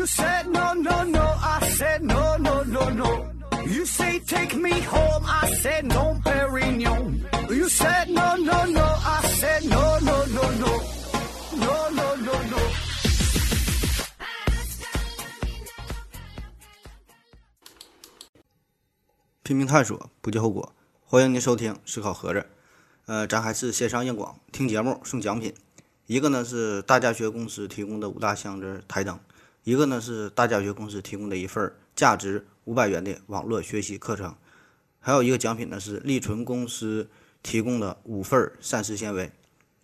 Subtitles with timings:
[0.00, 1.20] You said no, no, no.
[1.20, 3.30] I said no, no, no, no.
[3.66, 5.24] You say take me home.
[5.26, 7.20] I said no, Perignon.
[7.50, 8.80] You said no, no, no.
[8.82, 10.80] I said no, no, no, no.
[11.52, 12.56] No, no, no, no.
[19.42, 20.72] 拼命探索，不计后果。
[21.04, 22.40] 欢迎您收听《思考盒子》。
[23.04, 25.54] 呃，咱还是线上硬广，听节目送奖品。
[26.06, 29.20] 一个呢是大家学公司提供的五大箱子台灯，
[29.64, 34.34] 一个呢是大家学公司提供的一份价值五百元的网络学习课程，
[34.98, 37.08] 还有一个奖品呢是利纯公司
[37.42, 39.30] 提供的五份膳食纤维，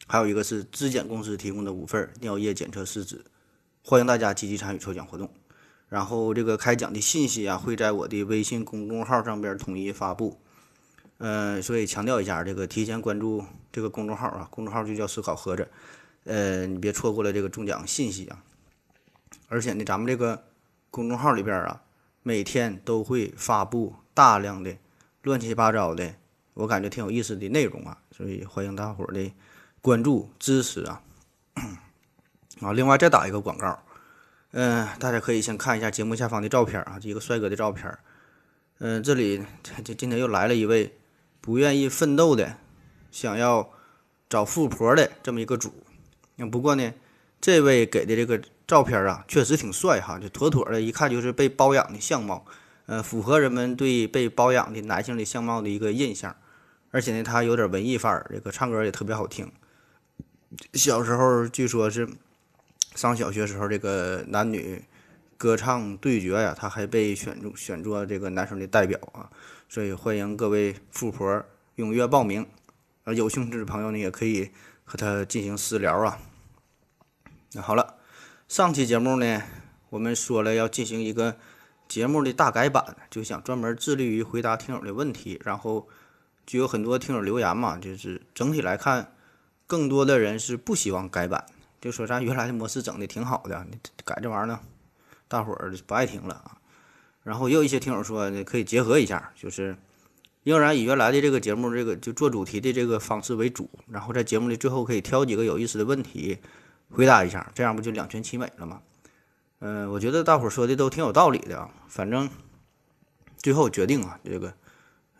[0.06, 3.24] 还有一个是质检公司提供的五份尿液检测试纸。
[3.82, 5.30] 欢迎大家积极参与抽奖活动。
[5.88, 10.40] 然后这个开奖的信息啊，会在我的微信公众号上边统一发布。
[11.18, 15.68] 呃，所以强调一下，这个提前关注这个公众号啊，公众号就叫“思考盒子”。
[16.24, 18.42] 呃，你别错过了这个中奖信息啊！
[19.48, 20.44] 而且呢，咱们这个
[20.90, 21.82] 公众号里边啊，
[22.22, 24.76] 每天都会发布大量的
[25.22, 26.14] 乱七八糟的，
[26.54, 29.32] 我感觉挺有意思的内容啊，所以欢迎大伙儿的
[29.80, 31.02] 关注支持啊！
[32.60, 33.78] 啊，另外再打一个广告。
[34.52, 37.98] 嗯，大家可以先看一下节目下方的照片啊，一个帅哥的照片。
[38.78, 39.44] 嗯，这里
[39.84, 40.98] 这今天又来了一位
[41.40, 42.56] 不愿意奋斗的，
[43.10, 43.70] 想要
[44.28, 45.72] 找富婆的这么一个主。
[46.36, 46.94] 那不过呢，
[47.40, 52.44] 这位给的这个照片啊，确实挺帅哈，就妥妥的，一看就是被包养的相貌。
[52.86, 56.36] 呃，符合人们对被包养的男性的相貌的一个印象。
[56.90, 59.50] 而且呢，他有点文艺范儿，这个唱歌也特别好听。
[60.74, 62.08] 小时候据说是。
[62.94, 64.82] 上小学时候，这个男女
[65.36, 69.28] 歌唱对决呀，他还被选中选做这个男生的代表啊，
[69.68, 71.44] 所以欢迎各位富婆
[71.76, 72.46] 踊跃报名，
[73.04, 74.50] 啊，有兴趣的朋友呢，也可以
[74.86, 76.18] 和他进行私聊啊。
[77.52, 77.96] 那好了，
[78.48, 79.42] 上期节目呢，
[79.90, 81.36] 我们说了要进行一个
[81.88, 85.88] 节目的大改版，就想专门致力于回答听友的问题，然后
[86.46, 89.12] 就有很多听友留言嘛，就是整体来看，
[89.66, 91.44] 更多的人是不希望改版。
[91.80, 94.60] 就说咱原来的模式整的挺好的，你改这玩意儿呢，
[95.26, 96.56] 大伙儿不爱听了啊。
[97.24, 99.76] 然后也有一些听友说呢，可以结合一下，就是
[100.44, 106.38] 仍然以原来的这个节目这个就做主题的这个方式为主，然后在节目的最后可以挑几个有意思的问题
[106.90, 108.80] 回答一下，这样不就两全其美了吗？
[109.58, 111.70] 嗯，我觉得大伙说的都挺有道理的啊。
[111.88, 112.28] 反正
[113.38, 114.52] 最后决定啊，这个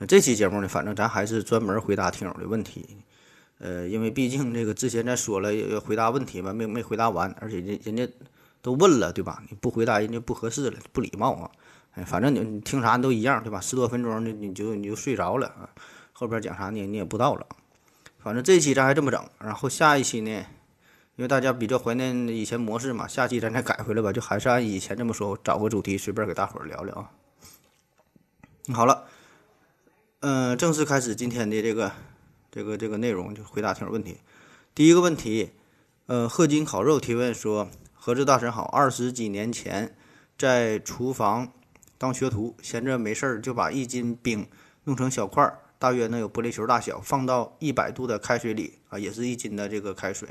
[0.06, 2.98] 这期节目呢，反正咱还是专门回答听友的问题。
[3.58, 8.06] 呃，因为毕竟这个之前咱说了要回答问题嘛，没没回答完，而且人人家
[8.60, 9.42] 都问了，对吧？
[9.48, 11.50] 你不回答人家不合适了，不礼貌啊！
[11.92, 13.58] 哎，反正你你听啥都一样，对吧？
[13.58, 15.70] 十多分钟你你就你就睡着了啊，
[16.12, 17.46] 后边讲啥你你也不知道了。
[18.18, 20.44] 反正这期咱还这么整，然后下一期呢，
[21.16, 27.10] 因为大家比较怀念以前模式嘛，下期咱再改回来吧，就还是按以前这么说，找个主题随便给大伙儿聊聊啊。
[28.72, 29.04] 好了，
[30.20, 31.92] 嗯，正式开始今天的这个。
[32.48, 34.16] 这个这个内容就回答听友问题。
[34.74, 35.50] 第一个问题，
[36.06, 39.94] 呃，贺金烤肉提问说：“何志大神好，二十几年前
[40.38, 41.52] 在厨房
[41.98, 44.48] 当学徒，闲着没事儿就把一斤冰
[44.84, 50.26] 弄成小块儿，大约能有玻璃球大小，放到一百度的开水里啊，也是一斤的这个开水，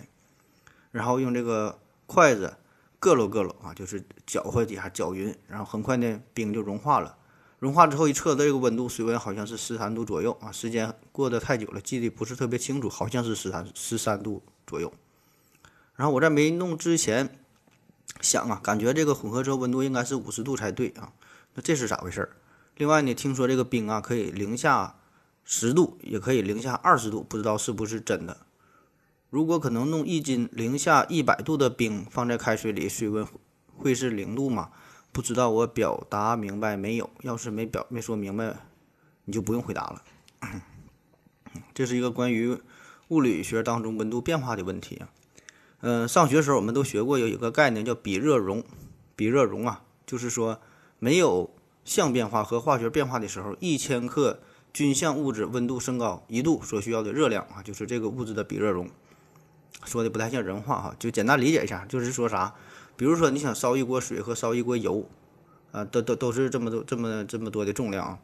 [0.96, 2.56] 然后用这个筷子
[3.02, 7.18] 硌喽硌喽啊，就是搅和几下搅匀，然后很快呢冰就融化了。”
[7.60, 10.54] 融化之后一测，这个温度水温好像是十三度左右啊。
[10.54, 14.94] 时间过得太久了，记得不是特别清楚，好像是十三十三度左右。
[15.96, 17.38] 然后我在没弄之前
[18.22, 21.12] 想啊，感觉这个混合之后温度应该是五十度才对啊。
[21.56, 22.30] 那这是咋回事儿？
[22.78, 24.96] 另外呢，听说这个冰啊可以零下
[25.44, 28.45] 十度，也可以零下二十度，不知道是不是真的。
[29.36, 33.28] 如果可能弄一斤零下一百度的冰放在开水里，水温
[33.76, 34.70] 会是零度吗？
[35.12, 37.10] 不知道我表达明白没有？
[37.20, 38.56] 要是没表没说明白，
[39.26, 40.02] 你就不用回答了。
[41.74, 42.58] 这是一个关于
[43.10, 45.10] 物理学当中温度变化的问题啊。
[45.82, 48.64] 嗯，上学时候我们都学过有一个概念叫比热容。
[49.18, 50.62] 比热容啊，就是说
[50.98, 51.54] 没有
[51.84, 54.40] 相变化和化学变化的时候，一千克
[54.72, 58.90] 均相物质温度升高一度所需要的热量啊，就是这个物质的比热容。
[59.84, 62.54] 说的不太像人话哈，就简单理解一下，就是说啥？
[62.96, 65.08] 比如说，你想烧一锅水和烧一锅油，
[65.72, 68.20] 啊，都都都是这么多这么这么多的重量啊，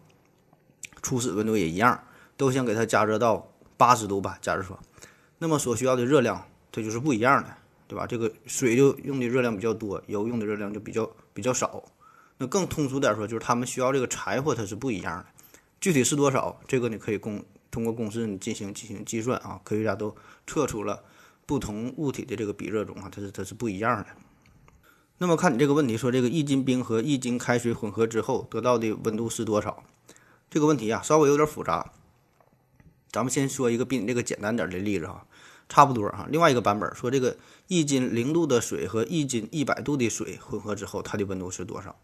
[1.01, 2.01] 初始温度也一样，
[2.37, 4.37] 都想给它加热到八十度吧。
[4.41, 4.79] 假如说，
[5.39, 7.49] 那么所需要的热量它就是不一样的，
[7.87, 8.07] 对吧？
[8.07, 11.83] 这个水就用的热量比较多，油用的热量就比较比较少。
[12.37, 15.25] 那更通俗点说，就是他们需要这个柴火它是不一样的，
[15.81, 19.59] 具体是多少，这个你可以公通过公式你进行进行计算啊。
[19.65, 20.15] 科学家都
[20.47, 21.03] 测出了
[21.45, 24.07] 不同物体的这个比热容啊，它是它是不一样的。
[25.17, 29.83] 那么看你这个问题说，这个一斤冰和一斤开水混合之后得到的温度是多少？
[30.49, 31.91] 这个问题啊，稍微有点复杂。
[33.11, 35.27] 咱们先说一个比你这个简单点的例子哈，
[35.69, 36.27] 差不多哈。
[36.31, 41.95] 另外一个版本说，这个一斤零度的水和一斤一百度的水混合之后，它的温度是多少？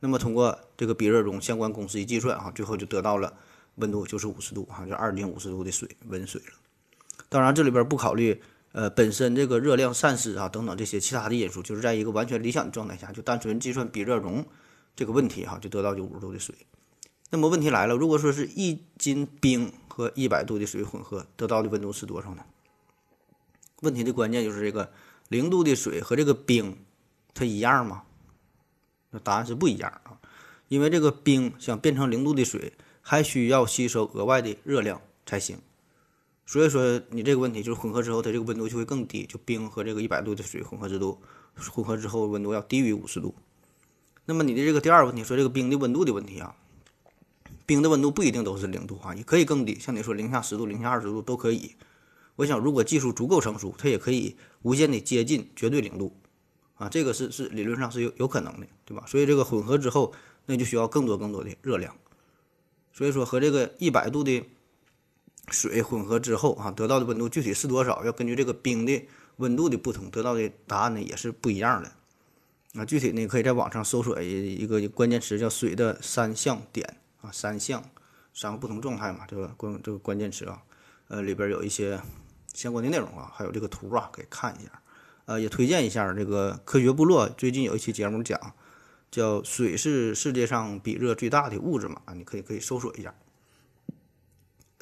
[0.00, 3.32] 那么通过这个比热容相关公式一计算啊，最后就得到了
[3.76, 6.52] 温度就是五十度哈，就二斤五十度的水温水了。
[7.30, 8.42] 当然这里边不考虑。
[8.72, 14.44] 呃，本身这个热量散失啊等等这些其他的因素，就是在一个完全理想的状态下，就单纯计算比热容
[14.94, 16.54] 这个问题哈，就得到就五十度的水。
[17.30, 22.44] 那么问题来了，如果说是一斤冰和一百度的水混合，得到的温度是多少呢？
[23.80, 24.92] 问题的关键就是这个
[25.28, 26.76] 零度的水和这个冰，
[27.34, 28.02] 它一样吗？
[29.10, 30.20] 那答案是不一样啊，
[30.68, 35.58] 因为这个冰想变成零度的水，还需要吸收额外的热量才行。
[36.48, 39.26] 所以说，你这个问题就是混合之后，它这个温度就会更低。
[39.26, 41.20] 就冰和这个一百度的水混合之度，
[41.54, 43.34] 混合之后温度要低于五十度。
[44.24, 46.56] 那么你的这个第二个问题说这个冰的温度的问题啊，
[47.66, 49.78] 冰的温度不一定都是零度啊，也可以更低。
[49.78, 51.76] 像你说零下十度、零下二十度都可以。
[52.36, 56.16] 我想，如果技术足够成熟，它也可以无限的接近绝对零度
[56.76, 59.04] 啊，这个是是理论上是有有可能的，对吧？
[59.06, 60.14] 所以这个混合之后，
[60.46, 61.94] 那就需要更多更多的热量。
[62.94, 64.42] 所以说和这个一百度的。
[65.50, 68.04] 水混合之后啊，得到的温度具体是多少？
[68.04, 69.06] 要根据这个冰的
[69.36, 71.92] 温度的不同，得到的答案呢也是不一样的。
[72.74, 77.82] 啊，具体呢可以在网上搜索一一个关键词，叫“水的三项点”啊，三项
[78.34, 80.62] 三个不同状态嘛，这个关这个关键词啊，
[81.08, 82.00] 呃里边有一些
[82.52, 84.82] 相关的内容啊，还有这个图啊，可以看一下。
[85.24, 88.38] 呃，也推荐一下这个科学部落最近有一期节目讲，
[89.10, 93.14] 叫“水是世界上比热最大的物质”嘛，啊，你可以可以搜索一下。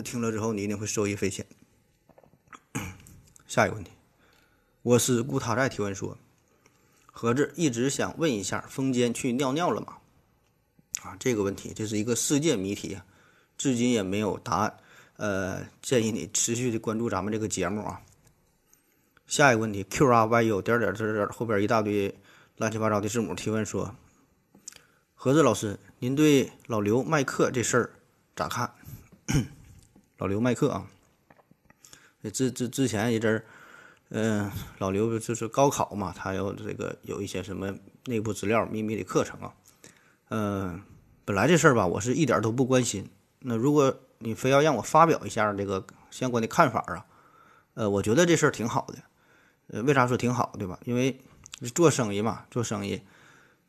[0.03, 1.47] 听了之后，你一定会受益匪浅。
[3.47, 3.93] 下一个问题，
[4.83, 6.19] 我是顾他在提问说
[7.11, 9.99] ：“盒子一直想问一下，风间去尿尿了吗？”
[11.03, 12.99] 啊，这个问题这是一个世界谜题，
[13.57, 14.79] 至今也没有答案。
[15.17, 18.03] 呃，建议你持续的关注咱们这个节目啊。
[19.27, 22.15] 下一个问题，Q R Y U 点点点点后边一大堆
[22.59, 23.95] 乱七八糟的字母提问说
[25.15, 27.91] ：“盒子老师，您对老刘卖课这事儿
[28.35, 28.75] 咋看？”
[30.19, 30.87] 老刘麦克啊，
[32.33, 33.45] 之之之前一阵儿，
[34.09, 37.75] 嗯，老刘就是高考嘛，他有这个有一些什么
[38.07, 39.53] 内部资料、秘密的课程啊，
[40.31, 40.83] 嗯，
[41.25, 43.11] 本来这事儿吧，我是一点都不关心。
[43.41, 47.05] 那如果你非要让我发表一下这个相关的看法啊，
[47.75, 48.95] 呃，我觉得这事儿挺好的。
[49.69, 50.79] 呃，为啥说挺好，对吧？
[50.85, 51.21] 因为
[51.75, 53.03] 做生意嘛，做生意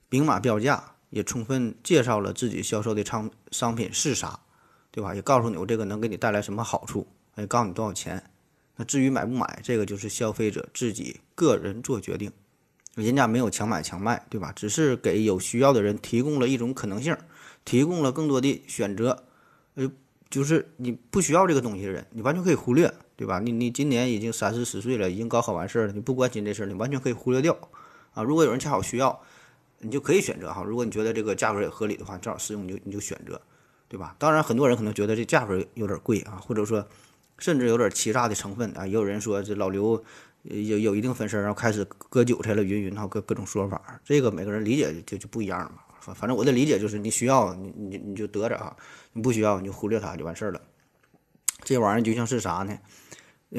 [0.09, 4.39] 明码标价，也充分介绍了自己销售的商商品是啥。
[4.97, 5.13] 对吧？
[5.13, 7.05] 也告诉你我这个能给你带来什么好处，
[7.35, 8.31] 也告诉你多少钱。
[8.75, 12.31] 那至于买不买，这个就是消费者自己个人做决定。
[12.95, 14.51] 人家没有强买强卖，对吧？
[14.55, 17.15] 只是给有需要的人提供了一种可能性，
[17.63, 19.23] 提供了更多的选择。
[19.75, 19.88] 呃，
[20.31, 23.38] 就是你不需要这个东西的人，你完全可以忽略，对吧？
[23.38, 27.55] 你你今年已经三四十岁了，已经高考完事儿了，你不关心这事儿，你完全可以忽略掉。
[28.15, 29.21] 啊，如果有人恰好需要，
[29.77, 30.63] 你就可以选择哈。
[30.63, 33.39] 如果你觉得这个价格也合理的话，正好适用，你就你就选择。
[33.88, 34.16] 对吧？
[34.19, 36.88] 当然，很多人可能觉得这价格有点贵啊，或者说
[37.38, 38.86] 甚至有点欺诈的成分啊。
[38.86, 40.03] 也有人说这老刘
[40.44, 44.01] 有有一定分身，然后开始割韭菜了，云云哈，各各种说法。
[44.03, 45.79] 这个每个人理解就就不一样嘛。
[46.00, 48.75] 反反正我的理解就是，你需要你你你就得着啊，
[49.13, 50.62] 你不需要你就忽略它就完事儿了。
[51.63, 52.77] 这玩意儿就像是啥呢？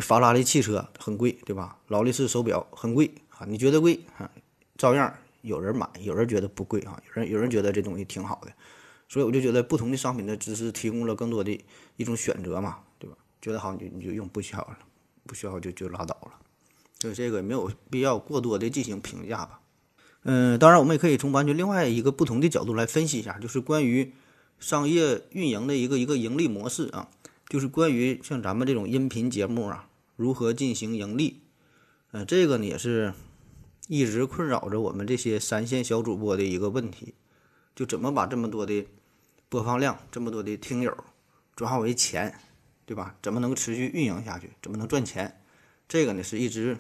[0.02, 1.78] 法拉利汽车很贵，对吧？
[1.88, 4.30] 劳力士手表很贵啊，你觉得贵啊？
[4.76, 8.52] 照样有人买，有人觉得不贵啊，有人有人觉得这东西挺好的。
[9.08, 11.58] 所以我就觉得不同的商品的知识提供了更多的
[11.96, 13.16] 一种选择嘛，对吧？
[13.40, 14.78] 觉得好你就你就用，不需要了，
[15.24, 16.32] 不需要就就拉倒了。
[16.98, 19.60] 所以这个没有必要过多的进行评价吧。
[20.24, 24.12] 嗯，当然我们也可以从完全另外一个不同的角度来分析一下，就是关于
[24.58, 27.08] 商业运营的一个一个盈利模式啊，
[27.48, 31.40] 就是关于像咱们这种音频节目啊，如何进行盈利。
[32.10, 33.14] 嗯，这个呢也是
[33.86, 37.14] 一直困扰着我们这些三线小主播的一个问题，
[37.74, 38.84] 就怎么把这么多的。
[39.50, 40.94] 播放量这么多的听友，
[41.56, 42.34] 转化为钱，
[42.84, 43.14] 对吧？
[43.22, 44.50] 怎么能持续运营下去？
[44.60, 45.40] 怎么能赚钱？
[45.88, 46.76] 这个呢是一直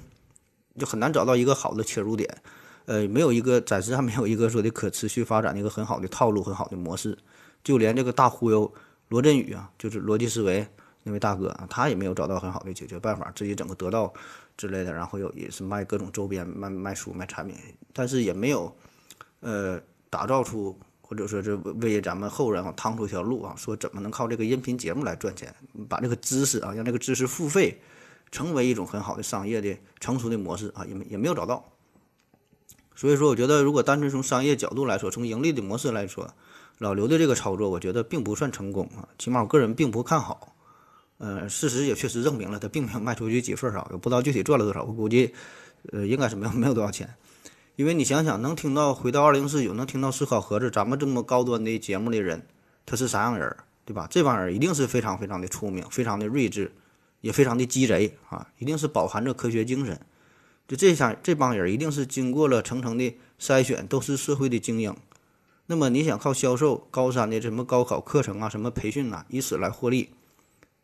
[0.78, 2.42] 就很难找到一个好的切入点，
[2.84, 7.16] 呃，没有一个暂时还没有一个说的可持续发展的一个很好的套路、很好的模式。
[7.64, 8.70] 就连这个大忽悠
[9.08, 10.66] 罗振宇啊，就是逻辑思维
[11.04, 14.12] 那位大哥啊，他也没有找到很好的解决办法，自己整个得到
[14.58, 17.56] 之类的，然后有也是卖各种周边、卖卖书、卖产品，
[17.94, 18.70] 但是也没有
[19.40, 20.78] 呃打造出。
[21.08, 25.54] 或者说，这为咱们后人啊趟出一条路啊，说怎么能靠这个音频节目来赚钱，
[25.88, 27.80] 把这个知识啊，让这个知识付费，
[28.30, 31.64] 成为一种很好的商业的成熟的模式啊，也没也没有找到。
[32.94, 36.34] 所以说，我觉得如果单纯从商业角度来说，从盈利的模式来说，
[36.76, 40.54] 老刘的这个操作，我觉得并不算成功啊，起码我个人并不看好。
[41.16, 45.34] 呃，事实也确实证明了，他并没有卖出去几份儿啊，也不知道具体赚了多少，我估计，
[45.90, 47.08] 呃，应该是没有没有多少钱。
[47.78, 52.44] 因为你想想，能听到回到二零四九，能听到思考盒子，咱们这么高端的节目的人，
[52.84, 54.08] 他是啥样人，对吧？
[54.10, 56.72] 这帮人一定是非常非常的聪明，非常的睿智，
[57.20, 60.00] 也非常的鸡贼啊，一定是饱含着科学精神。
[60.66, 64.92] 就这下这帮人一定是经过了层层的筛选，都是社会的精英。
[65.66, 70.10] 那么你想靠销售高三的什么高考课程啊、什么培训呐，以此来获利，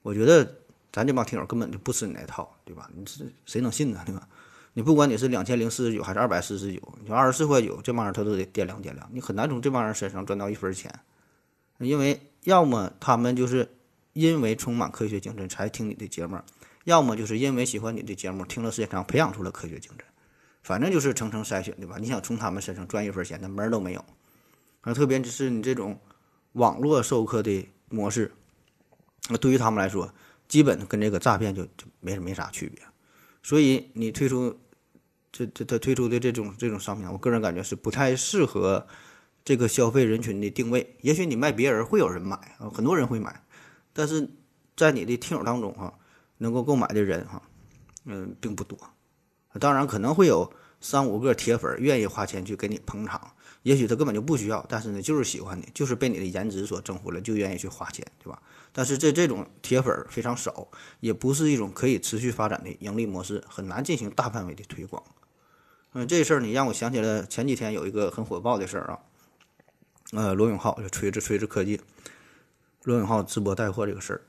[0.03, 0.59] 我觉得
[0.93, 2.89] 咱这帮听友根本就不吃你那套，对吧？
[2.95, 4.29] 你这谁能信呢，对吧？
[4.77, 10.93] 你不管你是两千零四十九还是二百四十九，你二十四块九，这帮人他都得掂量掂量，你很难从这帮人身上赚到一分钱，
[11.79, 13.77] 因为要么他们就是
[14.15, 16.41] 因为充满科学精神才听你的节目，
[16.83, 20.05] 要么就是因为喜欢你的节目，听了时间长培养出了科学精神，
[20.65, 21.97] 反正就是层层筛选，对吧？
[22.01, 24.05] 你想从他们身上赚一分钱，那门儿都没有。
[24.81, 25.97] 啊，特别只是你这种
[26.55, 28.33] 网络授课的模式，
[29.29, 30.13] 那对于他们来说，
[30.49, 32.83] 基本跟这个诈骗就就没没啥区别。
[33.41, 34.59] 所以你推出。
[35.37, 38.87] 这这他推出的这种这种商品，我个人感觉是不太适合
[39.45, 40.95] 这个消费人群的定位。
[41.01, 43.43] 也许你卖别人会有人买啊，很多人会买，
[43.93, 44.31] 但是
[44.77, 45.93] 在你的听友当中哈，
[46.39, 47.43] 能够购买的人哈，
[48.05, 48.79] 嗯，并不多。
[49.59, 53.33] 当然可能会有三五个铁粉愿意花钱去给你捧场，
[53.65, 58.41] 也许他根本就不需要，但是呢，就是喜欢你，就是被你的颜值所征服了，就愿意去花钱，对吧？
[58.73, 60.69] 但是这这种铁粉非常少，
[61.01, 65.03] 也不是一种可以持续发展的盈利模式，很难进行大范围的推广。
[65.97, 68.99] 嗯，这事儿你让我想起了前几天有一个很火爆的事儿啊，
[70.11, 71.81] 呃，罗永浩就锤子锤子科技，
[72.83, 74.23] 罗永浩直播带货这个事儿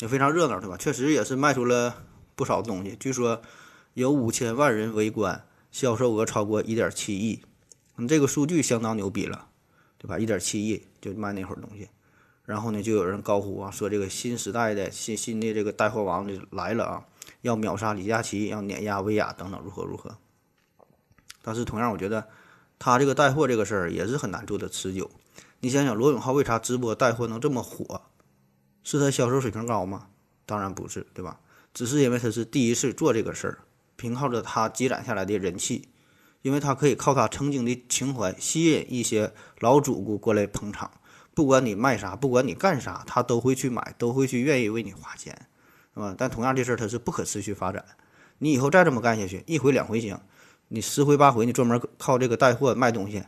[0.00, 0.76] 也非常热闹，对吧？
[0.76, 2.02] 确实也是卖出了
[2.34, 3.40] 不少东西，据说
[3.94, 7.44] 有五千万人围观，销售额超过一点七亿，
[7.96, 9.46] 嗯，这个数据相当牛逼了，
[9.98, 10.18] 对吧？
[10.18, 11.88] 一点七亿就卖那会儿东西，
[12.44, 17.04] 然后呢，就有人高呼啊，说这个新时代的新新的这个带货王就来了啊，
[17.42, 20.18] 要秒杀李佳琦，要碾压薇娅等等，如何如何。
[21.46, 22.26] 但是同样，我觉得
[22.76, 25.08] 他这个带货这个事儿也是很难做的持久。
[25.60, 28.02] 你想想，罗永浩为啥直播带货能这么火？
[28.82, 30.08] 是他销售水平高吗？
[30.44, 31.38] 当然不是，对吧？
[31.72, 33.58] 只是因为他是第一次做这个事儿，
[33.94, 35.88] 凭靠着他积攒下来的人气，
[36.42, 40.90] 因为他可以靠他曾经的情怀吸引一些老主顾过来捧场。
[41.32, 45.46] 不管你卖啥，不管你干啥，他都会去买，都会去愿意为你花钱，
[45.94, 46.12] 是吧？
[46.18, 47.84] 但同样这事儿它是不可持续发展。
[48.38, 50.18] 你以后再这么干下去，一回两回行。
[50.68, 53.22] 你十回八回，你专门靠这个带货卖东西，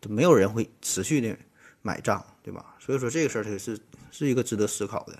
[0.00, 1.36] 就没有人会持续的
[1.80, 2.74] 买账，对吧？
[2.80, 3.78] 所以说这个事儿它是
[4.10, 5.18] 是一个值得思考的。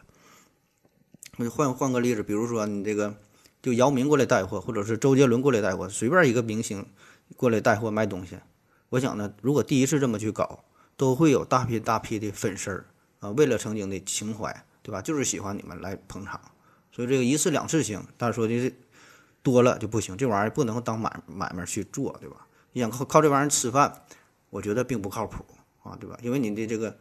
[1.37, 3.15] 那就换换个例子，比如说你这个
[3.63, 6.85] 就姚明过来带货，或者是周杰伦过来带货，随便一个明星
[7.37, 8.37] 过来带货卖东西，
[8.89, 10.65] 我想呢，如果第一次这么去搞，
[10.97, 12.87] 都会有大批大批的粉丝儿
[13.21, 15.01] 啊，为了曾经的情怀，对吧？
[15.01, 16.41] 就是喜欢你们来捧场，
[16.91, 18.73] 所以这个一次两次行，但是说的。
[19.43, 22.47] 多了就不行，这玩意儿不能当买买卖去做，对吧？
[22.73, 24.03] 你想靠靠这玩意儿吃饭，
[24.51, 25.45] 我觉得并不靠谱
[25.83, 26.17] 啊，对吧？
[26.23, 26.97] 因为你的这个，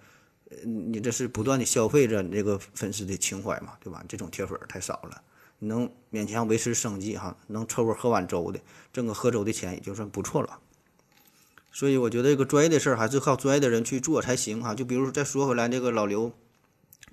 [0.49, 4.03] 呃，你这是不断的消费着你这个粉丝的情怀嘛，对吧？
[4.07, 5.21] 这种铁粉太少了，
[5.59, 8.59] 你能勉强维持生计哈，能凑合喝碗粥的，
[8.91, 10.59] 挣个喝粥的钱也就算不错了。
[11.71, 14.75] 所以我觉得这个专业的事儿还是靠专业的人去做才行哈。
[14.75, 16.33] 就比如说再说回来这个老刘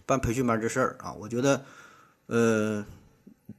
[0.06, 1.64] 办培训班这事儿啊，我觉得，
[2.26, 2.86] 呃。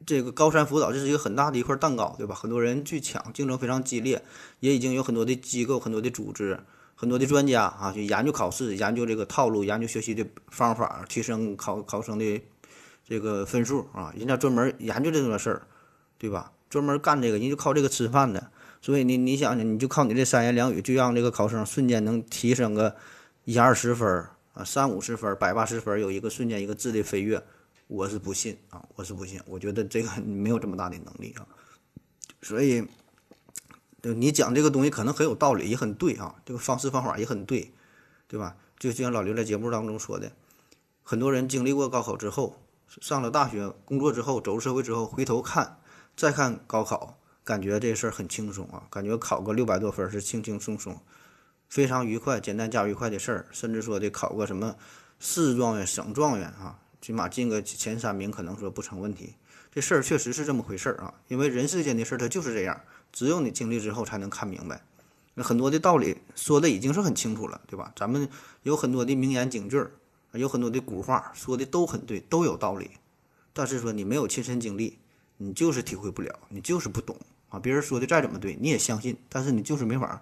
[0.10, 2.34] 这个高山辅导这是一个很大的一块蛋糕，对吧？
[2.34, 4.20] 很多人去抢，竞争非常激烈，
[4.60, 6.60] 也已经有很多的机构、很多的组织、
[6.96, 12.42] 很多的专家啊，去研究考试、研究这个套路、研究学习的方法，提升考考生的
[13.08, 14.12] 这个分数啊。
[14.18, 15.62] 人家专门研究这种事儿，
[16.18, 16.54] 对吧？
[16.72, 18.50] 专门干这个，人就靠这个吃饭的。
[18.82, 22.96] 所以你你想想，你就靠你这三言两语，就让这个考生瞬间能提升个
[23.46, 24.26] 一二十分
[24.56, 27.44] 啊，三五十分、百八十分，有一个瞬间一个质的飞跃。
[27.90, 31.48] 我是不信啊，我是不信，我觉得这个没有这么大的能力啊，
[32.44, 32.86] 所以，
[34.00, 37.74] 就你讲这个东西可能很有道理，也很对啊，这个方式方法也很对，
[38.28, 38.56] 对吧？
[38.78, 40.32] 就像老刘在节目当中说的，
[41.02, 42.58] 很多人经历过高考之后，
[43.02, 45.80] 上了大学，工作之后，走入社会之后，回头看，
[46.16, 51.02] 再看高考，感觉这事儿很轻松啊，感觉考个六百多分是轻轻松松，
[51.68, 54.76] 非常愉快、简单加愉快的事儿，甚至说的考个什么
[55.18, 56.78] 市状元、省状元啊。
[57.02, 59.36] 起码进个前三名，可能说不成问题。
[59.72, 64.82] 这事儿确实是这么回事儿啊，因为人世间的事儿它就是这样，只有你经历之后才能看明白。
[65.36, 67.94] 那很多的道理说的已经是很清楚了，对吧？
[67.96, 68.28] 咱们
[68.64, 69.92] 有很多的名言警句儿，
[70.34, 72.92] 有很多的古话说的都很对，都有道理。
[73.54, 74.98] 但是说你没有亲身经历，
[75.38, 77.16] 你就是体会不了，你就是不懂
[77.50, 80.22] 啊，别人说的再怎么对，你也相信，但是你就是没法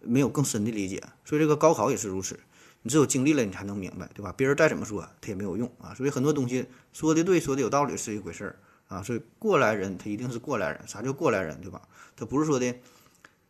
[0.00, 1.02] 没有更深的理解。
[1.24, 2.40] 所以这个高考也是如此，
[2.82, 4.32] 你只有经历了，你才能明白，对吧？
[4.36, 5.94] 别人再怎么说，他也没有用啊。
[5.94, 9.02] 所以很多东西说的对，说的有道理是一回事儿啊。
[9.02, 11.82] 所以过来人他一定是过来人，啥叫过来人，对吧？
[12.14, 12.74] 他不是说的，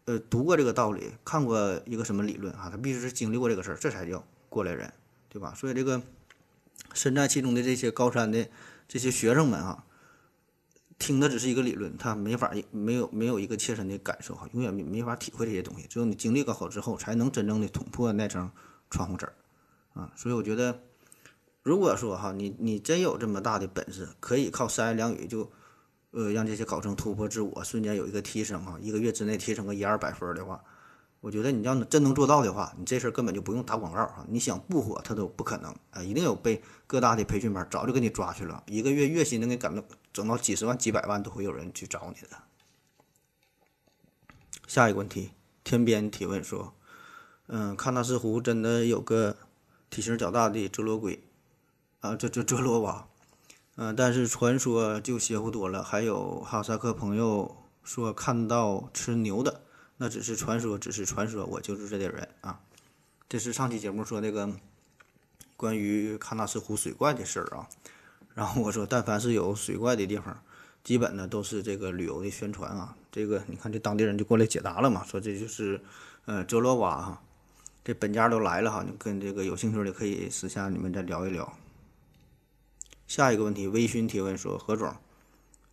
[0.07, 4.93] 呃，读过这个道理，看过一个什么理论啊，他必须是经历过这个事儿，这才叫过来人，
[5.29, 5.53] 对吧？
[5.55, 6.03] 所以这个
[6.95, 8.49] 身在其中的这些高三的
[8.89, 9.85] 这些学生们啊。
[10.99, 15.87] 听的只是一个理论，他没法没有没有一个切身的感受哈，永远没法体会这些东西。
[15.87, 18.51] 只有你经历高考之后，才能真正的捅破那层
[18.91, 19.33] 窗户纸儿
[19.95, 20.13] 啊。
[20.17, 20.83] 所以我觉得，
[21.63, 25.51] 如果说哈，你你真有这么大的本事，可以靠三言两语就
[26.11, 30.63] 呃让这些考生突破自我，瞬间有一个提升啊，一个月之内提升个一二百分的话。
[31.23, 42.37] 我觉得你要真能做到的话，你这事儿根本就不用打广告哈，你想不火它都不可能啊，一定有被各大的培训班早就给你抓去了，一个月月薪能给赶到整到几十万、几百万都会有人去找你的。
[44.69, 45.33] 下一个问题，
[45.65, 46.73] 天边提问说，
[47.49, 49.37] 嗯，喀纳斯湖真的有个
[49.89, 51.23] 体型较大的折罗龟
[52.01, 53.07] 啊，这这折罗蛙，
[53.77, 59.63] 嗯，但是传说就邪乎多了，还有哈萨克朋友说看到吃牛的。
[59.99, 62.61] 那只是传说，只是传说，我就是这点人啊！
[63.31, 64.53] 这是上期节目说那个
[65.57, 67.67] 关于喀纳斯湖水怪的事儿啊。
[68.35, 70.43] 然后我说，但凡是有水怪的地方，
[70.85, 72.95] 基本呢都是这个旅游的宣传啊。
[73.11, 75.81] 这个你看，这当地人就过来解答了嘛，说这就是
[76.27, 77.23] 呃哲罗瓦哈。
[77.87, 81.57] 这本家都来了哈，你跟这个有兴趣的可以私下你们再聊一聊。
[83.07, 84.93] 下一个问题，微醺提问说：何总，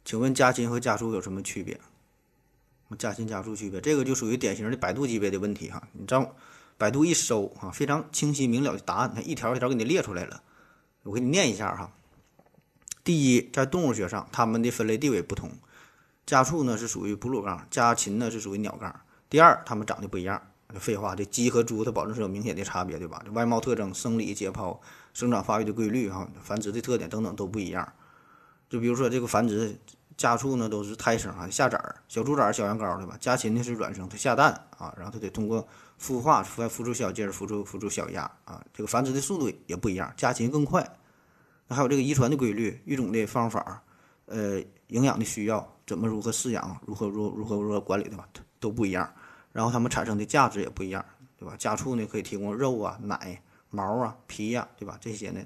[0.06, 1.80] 请问家禽和家畜有什么区别？
[3.00, 5.88] 家禽家畜区别，这个就属于典型的百度级别的问题哈。
[5.94, 6.36] 你知道，
[6.78, 10.44] 百度一搜哈，非常清晰明了的答案，它一条一条给你列出来了。
[11.02, 11.92] 我给你念一下哈。
[13.04, 15.50] 第一，在动物学上，它们的分类地位不同。
[16.28, 19.02] 家畜呢是属于哺乳纲，家禽呢是属于鸟纲。
[19.32, 20.40] 第二，它们长得不一样。
[20.80, 23.22] 废话，这鸡和猪它保证是有明显的差别，对吧？
[23.26, 24.78] 这外貌特征、生理解剖、
[25.14, 27.92] 生长发育的规律哈、繁殖的特点等等都不一样。
[28.70, 29.80] 就比如说这个繁殖。
[30.16, 33.18] 家畜呢都是胎生啊，下崽儿，小猪崽儿、小羊羔，对吧？
[33.20, 35.68] 家禽呢是卵生，它下蛋啊，然后它得通过
[36.00, 38.64] 孵化，孵孵出小鸡儿，孵出孵出小鸭啊。
[38.72, 40.88] 这个繁殖的速度也不一样，家禽更快。
[41.68, 43.82] 那还有这个遗传的规律、育种的方法，
[44.28, 48.30] 呃，营养的需要，怎么如何饲养，如何如如何如何管理，对吧？
[48.60, 49.12] 都不一样。
[49.54, 51.06] 然后它们产生的价值也不一样，
[51.38, 51.56] 对吧？
[51.58, 54.98] 家畜呢可以提供肉啊、奶、毛啊、皮呀，对吧？
[55.00, 55.40] 这些呢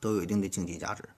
[0.00, 1.08] 都有一定的经济价值。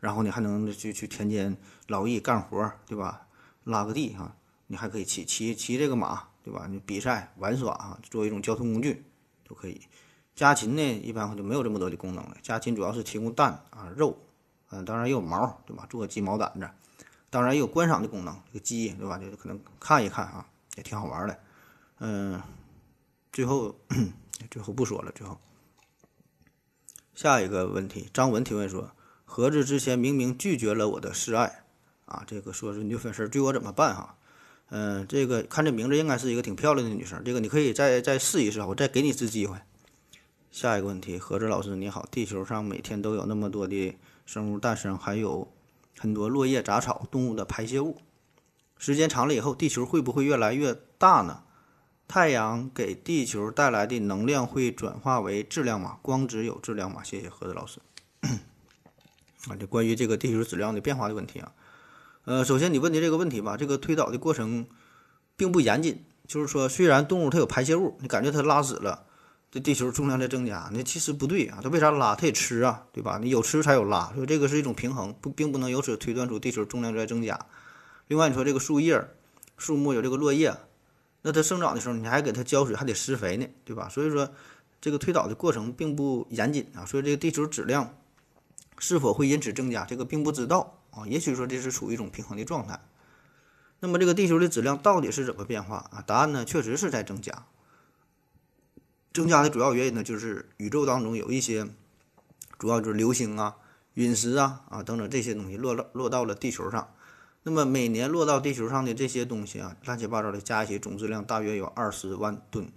[0.00, 1.56] 然后你还能去去田间
[1.86, 3.26] 劳役干活，对吧？
[3.64, 4.34] 拉个地哈，
[4.66, 6.66] 你还可以骑骑骑这个马，对吧？
[6.68, 9.04] 你比赛玩耍啊，作为一种交通工具
[9.48, 9.80] 都可以。
[10.34, 12.36] 家禽呢，一般就没有这么多的功能了。
[12.42, 14.18] 家禽主要是提供蛋啊、肉，
[14.70, 15.86] 嗯，当然也有毛，对吧？
[15.88, 16.68] 做个鸡毛掸子，
[17.30, 19.18] 当然也有观赏的功能，这个鸡，对吧？
[19.18, 21.38] 就可能看一看啊，也挺好玩的。
[21.98, 22.40] 嗯，
[23.32, 23.74] 最后
[24.50, 25.38] 最后不说了，最后
[27.14, 28.90] 下一个问题，张文提问说。
[29.24, 31.64] 盒子之前明明拒绝了我的示爱，
[32.04, 34.14] 啊，这个说是女粉丝追我怎么办哈？
[34.68, 39.56] 嗯，这个看这名字应该是一个挺漂亮的女生，这个你可以再再试一试，我再给你一次机会。
[40.50, 45.50] 下一个问题，盒子老师你好，地球上每天都有那么多的生物诞生，还有
[45.98, 47.96] 很多落叶、杂草、动物的排泄物，
[48.82, 51.44] 时间长了以后，地球会不会越来越大呢？
[52.08, 55.98] 太阳给地球带来的能量会转化为质量吗？
[56.02, 57.00] 光子有质量吗？
[57.04, 57.78] 谢谢盒子老师。
[59.46, 61.52] 啊，这关于这个地球质量的变化的问题啊，
[62.24, 64.66] 呃，首先你问的这个问题吧，这个推导的过程
[65.36, 69.04] 并不严谨，就是说，虽然动物它有排泄物，你感觉它拉屎了，
[69.52, 72.16] 这地球重量在增加，那其实不对啊，它为啥拉？
[72.16, 73.20] 它也吃啊，对吧？
[73.22, 77.38] 你有吃才有拉，所以这个是一种平衡，不，并不能由此推断出地球重量在增加。
[78.08, 79.08] 另外，你说这个树叶、
[79.56, 80.56] 树木有这个落叶，
[81.22, 83.88] 那它生长的时候你还给它浇水，还得施肥呢，对吧？
[83.88, 84.30] 所以说，
[84.80, 87.94] 这个推导的过程并不严谨啊，所以这个地球质量。
[88.78, 89.84] 是否会因此增加？
[89.84, 91.06] 这个并不知道啊。
[91.06, 92.80] 也许说这是处于一种平衡的状态。
[93.78, 96.02] 那么这个地球的质量到底是怎么变化啊？
[96.04, 97.46] 答案呢，确实是在增加。
[99.12, 101.68] 增加的主要原因呢，就是宇宙当中有一些，
[102.58, 103.54] 主要就是流星啊、
[103.94, 106.92] 陨石啊啊等等这些东西落到落到了地球上。
[107.44, 112.70] 那么每年落到地球上的这些东西啊，乱七八糟的加一起，总质量大约有二十万吨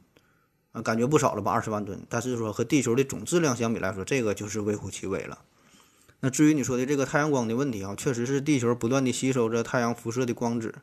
[0.71, 1.51] 啊，感觉不少了吧？
[1.51, 2.05] 二十万吨。
[2.09, 5.39] 但是说和地球的总质量相比来说，这个就是微乎其微了。
[6.21, 10.73] 那至于你说的这个太阳光的问题啊，确实是地球不断的吸收着太阳辐射的光子，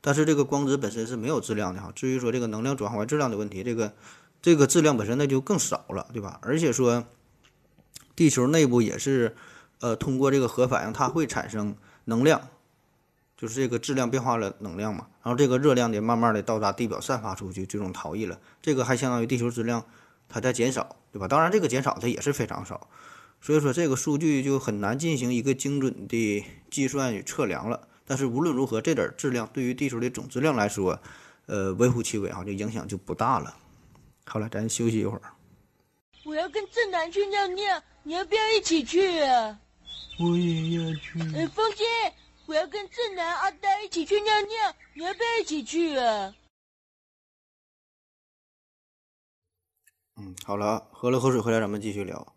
[0.00, 1.92] 但是这个光子本身是没有质量的哈。
[1.94, 3.92] 至于说这个能量转化为质量的问题，这个
[4.40, 6.38] 这个质量本身那就更少了，对吧？
[6.40, 7.04] 而且说
[8.14, 9.36] 地球内部也是，
[9.80, 12.48] 呃，通过这个核反应，它会产生能量，
[13.36, 18.40] 就是这个质量变化了能量嘛，然后这个热量呢慢慢的到达地表散发出去，最终逃逸了。
[18.62, 19.84] 这个还相当于地球质量
[20.28, 21.28] 它在减少，对吧？
[21.28, 22.88] 当然这个减少它也是非常少，
[23.40, 27.88] 所以说这个数据就很难进行一个精准的计算与测量了。
[28.06, 30.98] 但是无论如何，这点质量对于地球的总质量来说，
[31.46, 33.54] 呃，微乎其微啊，这影响就不大了。
[34.24, 35.22] 好了，咱休息一会儿。
[36.24, 39.58] 我要跟正南去尿尿，你要不要一起去啊？
[40.18, 41.20] 我也要去。
[41.36, 41.84] 哎，风姐，
[42.46, 46.34] 我要跟正南、阿呆一起去尿尿，你要不要一起去啊？
[50.16, 52.34] 嗯，好了，喝了口水回来，咱们继续聊。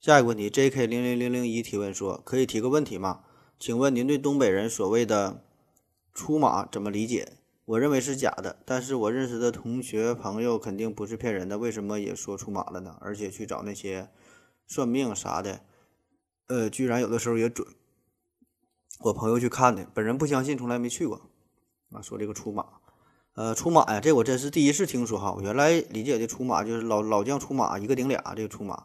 [0.00, 0.86] 下一个问题，J.K.
[0.86, 3.22] 零零零零一提问说：“可以提个问题吗？
[3.58, 5.44] 请问您对东北人所谓的
[6.14, 7.34] 出马怎么理解？
[7.66, 12.96] 我认为是假的，但是我认识的同学朋友肯定不是骗人的，为什么也说出马了呢？
[13.02, 14.08] 而且去找那些
[14.66, 15.60] 算命啥的，
[16.46, 17.68] 呃，居然有的时候也准。
[19.02, 21.18] 我朋友去看的，本人不相信，从来没去过。
[21.90, 22.66] 啊，说这个出马，
[23.34, 25.32] 呃，出马呀，这我真是第一次听说哈。
[25.32, 28.84] 我原来理解的出马就是老老将出马，一个顶俩这个出马。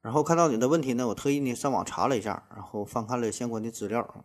[0.00, 4.24] 然后看到你的问题呢，我特意呢上网查了一下，然后翻看了相关的资料。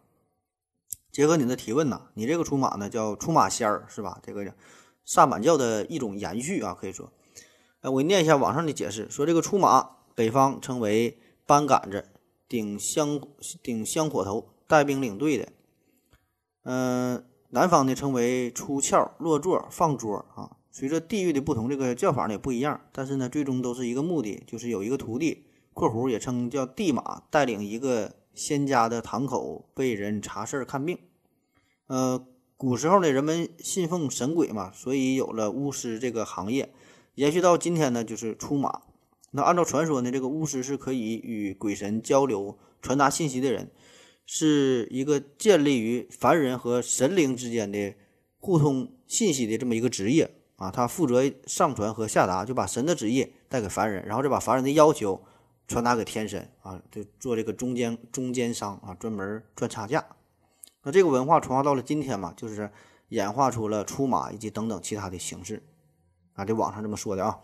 [1.12, 4.19] 结合你的提问呢，你这个出马呢叫出马仙儿是吧？
[4.21, 4.54] 这个
[5.04, 7.12] 萨满教的一种延续啊，可以说。
[7.80, 12.08] 哎，我念一下网上的解释，说这个出马，北方称为搬杆子、
[12.47, 13.19] 顶香
[13.63, 15.49] 顶香火头、带兵领队的。
[16.63, 20.57] 嗯，南方呢称为出鞘、落座、放桌啊。
[20.71, 28.13] 随着地域的不同，这个叫法呢也不一样，但是呢最终都是一个目的，就是有一个徒弟（括弧也称叫地马）带领一个。
[28.34, 30.97] 仙家的堂口为人查事儿看病，
[31.88, 36.73] 呃，古时候呢，人们信奉神鬼嘛，所以有了巫师这个行业，
[37.15, 38.84] 延续到今天呢，就是出马。
[39.31, 43.69] 那按照传说呢，这个巫师是可以与鬼神交流、传达信息的人，
[44.33, 47.93] 是一个建立于凡人和神灵之间的
[48.39, 50.71] 互通信息的这么一个职业啊。
[50.71, 55.21] 他负责上传和下达，就把神的旨意带给凡人，然后再把凡人的要求。
[55.67, 60.05] 传达给天神啊，就做这个中间中间商啊，专门赚差价。
[60.83, 62.69] 那这个文化传化到了今天嘛，就是
[63.09, 65.63] 演化出了出马以及等等其他的形式
[66.33, 66.43] 啊。
[66.43, 67.39] 这网上这么说的啊，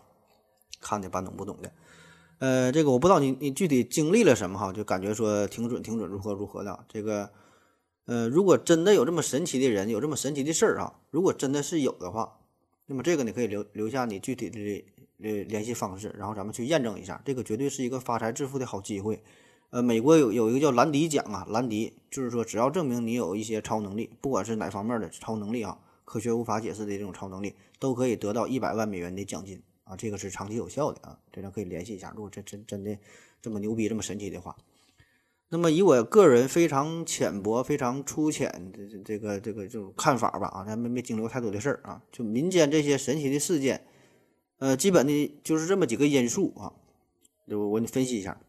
[0.80, 1.70] 看的半懂不懂的。
[2.38, 6.84] 呃，这个我不知道你你具体经历了什么哈，就感觉说挺准挺准，如何如何的。
[6.88, 7.30] 这个
[8.06, 12.38] 呃，如果真的有这么神奇的人，有这么神奇的事儿啊，如果真的是有的话，
[12.86, 14.84] 那么这个你可以留留下你具体的。
[15.20, 19.20] 呃，联系方式，然后咱们去验证一下，这个绝对是一个发财致富的好机会。
[19.70, 32.12] 呃，美国有有一个叫兰迪奖啊，兰迪就是说，只要证明你有一些超能力，不管是哪方面的超能力啊，科学无法解释的这种超能力，都可以得到一百万美元的奖金啊，这个是长期有效的啊，这咱可以联系一下。
[32.14, 32.98] 如果这真真的
[33.40, 34.56] 这么牛逼、这么神奇的话，
[35.48, 43.86] 那么以我个人非常浅薄、非常粗浅的这个这个这种看法吧啊，咱们没经历过太多的事儿啊，就民间这些神奇的事件。
[44.58, 46.74] 呃，基本的就是这么几个因素啊，
[47.46, 48.40] 我我给你分析一下。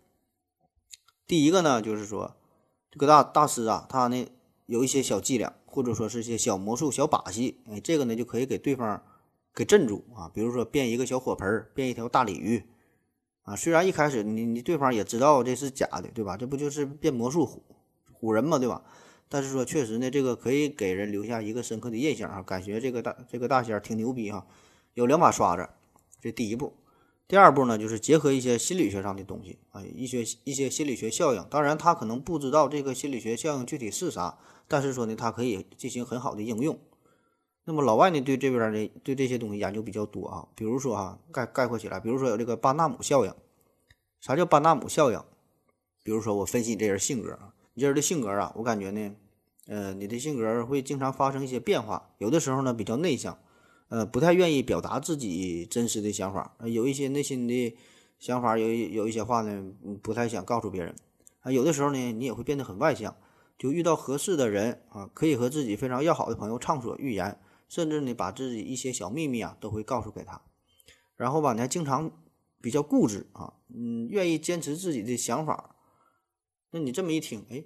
[1.26, 2.36] 第一个呢，就是说
[2.92, 4.28] 这个大大师啊，他呢
[4.66, 9.02] 有一些小伎俩，或者说是一些小魔术、小把戏，哎，这个呢就可以给对方
[9.54, 10.30] 给镇住啊。
[10.34, 12.64] 比如说变一个小火盆，变一条大鲤鱼
[13.44, 13.56] 啊。
[13.56, 16.38] 虽然一开始你你对方也知道这是假的，对吧？
[16.38, 17.60] 这不就是变魔术唬
[18.22, 18.84] 唬人嘛，对吧？
[19.28, 24.48] 但是说确实呢，这个可以给人留下一个深刻的印象啊，感觉这个大这个大仙挺牛逼哈，
[24.96, 25.70] 有两把刷子。
[26.20, 26.74] 这第一步，
[27.28, 31.46] 第二步呢，就是结合一些心理学上的东西啊，一些一些心理学效应。
[31.50, 36.78] 当然，他可能不知道这个心理学效应具体是啥，但是说呢，他可以进行很好的应用。
[37.70, 43.34] 那么老外呢，对这边的对这些东西研究比较多啊，比如说啊，概概括起来，比如说有这个巴纳姆效应。
[44.20, 45.22] 啥叫巴纳姆效应？
[46.02, 49.16] 比如说我分析你这人性格啊，你这人的性格啊，我感觉呢，
[49.68, 53.38] 呃，你的性格会经常发生一些变化，有的时候呢比较内向。
[53.90, 57.78] 呃，不太愿意表达自己真实的想法，有一些内心的
[58.18, 60.96] 想法，有有一些话呢，不太想告诉别人。
[61.42, 63.16] 啊，有的时候呢，你也会变得很外向，
[63.60, 70.42] 就遇到合适的人啊，可以和自己非常要好的朋友畅所欲言，甚至呢，把自己一些小秘密啊，都会告诉给他。
[71.16, 72.12] 然后吧，你还经常
[72.60, 75.78] 比较固执啊，嗯，愿意坚持自己的想法。
[76.72, 77.64] 那你这么一听，哎，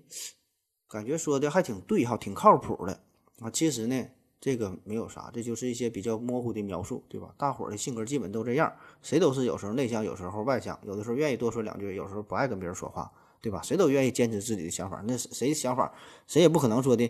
[0.88, 3.02] 感觉说的还挺对哈，挺靠谱的
[3.39, 3.50] 啊。
[3.50, 4.06] 其实呢。
[4.44, 7.34] 这个没有啥，这就是一些比较模糊的描述，对吧？
[7.38, 13.62] 大伙儿的性格基本都这样，谁都是有时候内向，有时候外向，有的时候愿意多说两句，有时候不爱跟别人说话，对吧？
[13.62, 15.96] 谁都愿意坚持自己的想法，那谁想法
[16.28, 17.10] 谁也不可能说的，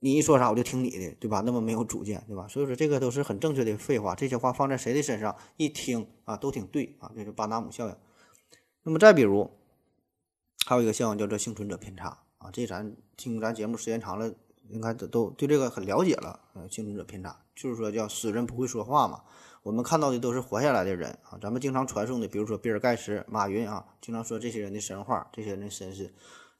[0.00, 1.42] 你一说啥我就听你的，对吧？
[1.44, 2.46] 那么没有主见，对吧？
[2.48, 7.96] 所以说这个都是很正确的废话，这些话放在谁的身上一听啊都挺对啊，这是巴纳姆效应。
[8.82, 9.50] 那么再比如，
[10.66, 14.34] 还有一个效应叫做幸存者偏差啊，这咱听咱节目时间长了。
[14.70, 16.40] 应该都都对这个很了解了。
[16.52, 19.22] 呃，幸存者偏差就是说叫死人不会说话嘛。
[19.62, 26.12] 我们看到的都是活下来的人啊，咱们经常传颂的，比如说比尔盖茨、马云啊，经常说这些人的神话，这些人的身世。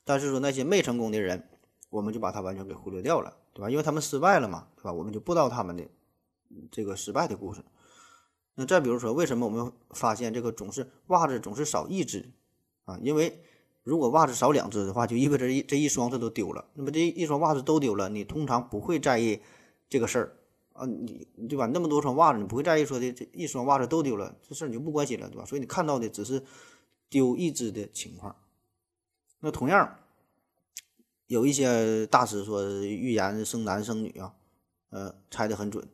[0.05, 1.51] 但是说那些没成功的人，
[1.91, 3.71] 我们就把它完全给忽略掉了，对吧？
[3.71, 4.93] 因为他们失败了嘛，对吧？
[4.93, 5.85] 我们就不知道他们的
[6.71, 7.65] 这个失败的故事。
[8.55, 12.31] 那再比如说，为什么我们发现这个总是袜子总是少一只
[12.85, 12.99] 啊？
[13.03, 13.43] 因为
[13.85, 16.67] 如果袜子少两只的话，就意味着一这一双它都丢了。
[16.75, 19.41] 那么这一双袜子都丢了，你通常不会在意
[19.89, 20.37] 这个事儿
[20.73, 21.67] 啊，你对吧？
[21.67, 25.45] 那么多双袜子，你不会在意说的这一双袜子都丢了，这事儿你就不关心了，对吧？
[25.45, 26.43] 所以你看到的只是
[27.09, 28.35] 丢一只的情况。
[29.41, 29.99] 那同样，
[31.29, 34.35] 有一些大师说预言生男生女啊，
[34.91, 35.87] 呃，猜得很准，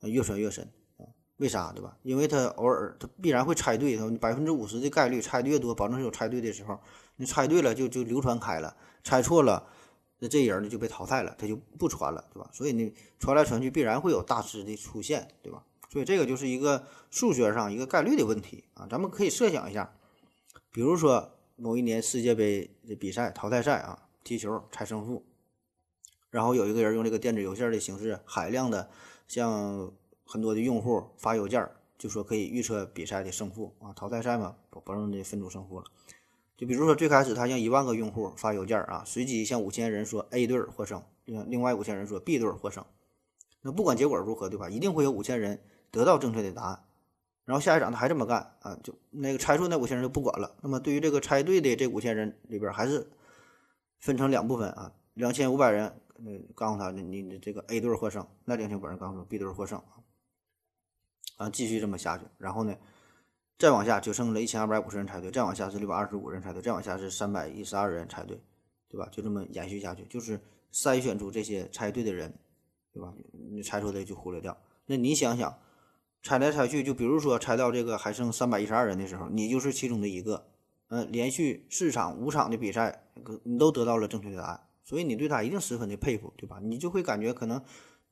[0.00, 1.04] 越传越深啊。
[1.36, 1.70] 为啥？
[1.72, 1.96] 对吧？
[2.02, 6.80] 因为他偶尔他必然会猜对，他百分之五十的概率猜的越多，保证是有猜对的时候。
[7.16, 8.74] 你猜对了就就流传开了，
[9.04, 9.68] 猜错了，
[10.20, 12.48] 那这人呢就被淘汰了，他就不传了，对吧？
[12.52, 15.62] 所以呢，传来传去必然会有大师的出现，对吧？
[15.90, 18.86] 所以这个就是一个数学上一个概率的问题啊。
[18.90, 19.92] 咱们可以设想一下，
[20.72, 25.24] 比如说某一年世界杯的比赛淘汰赛啊，踢球猜胜负，
[26.28, 28.90] 然后有一个人用这个电子邮件的形式，海量的
[29.26, 29.90] 向
[30.26, 35.86] 很多的用户发邮件，就说可以预测比赛的胜负啊，淘汰赛嘛，保保证的分组胜负了。
[36.58, 42.84] 就比如说，最开始他向一万个用户发邮件啊，随机向五千人说 A 队获胜，另外五千人说 B 队获胜。
[43.62, 44.68] 那不管结果如何，对吧？
[44.68, 46.84] 一定会有五千人得到正确的答案。
[47.46, 50.54] 然后下一场他还这么干啊，就那个猜错那五千人就不管了。
[50.60, 53.08] 那么对于这个猜对的这五千人里边，还是
[53.98, 55.86] 分成两部分啊，两千五百人，
[56.24, 59.82] 呃，告诉他你你这个 A 队获胜，那两千五百人告诉 B 队获胜
[61.36, 62.76] 啊，继续这么下去，然后呢？
[63.58, 68.40] 再往下就剩了一千二百五十人猜对，再往下是六百二十五人猜对，再往下是三百一十二人猜对，
[68.88, 69.08] 对吧？
[69.10, 70.40] 就这么延续下去，就是
[70.72, 72.32] 筛选出这些猜对的人，
[72.92, 73.12] 对吧？
[73.50, 74.56] 你猜错的就忽略掉。
[74.86, 75.58] 那你想想，
[76.22, 80.46] 猜来猜去，就比如说猜到这个还剩三百一十二人的时候，你就是其中的一个。
[80.88, 83.04] 嗯，连续四场、五场的比赛，
[83.44, 86.58] 你都得到了正确的答案，所以你对他一定十分的佩服，对吧？
[86.62, 87.62] 你就会感觉可能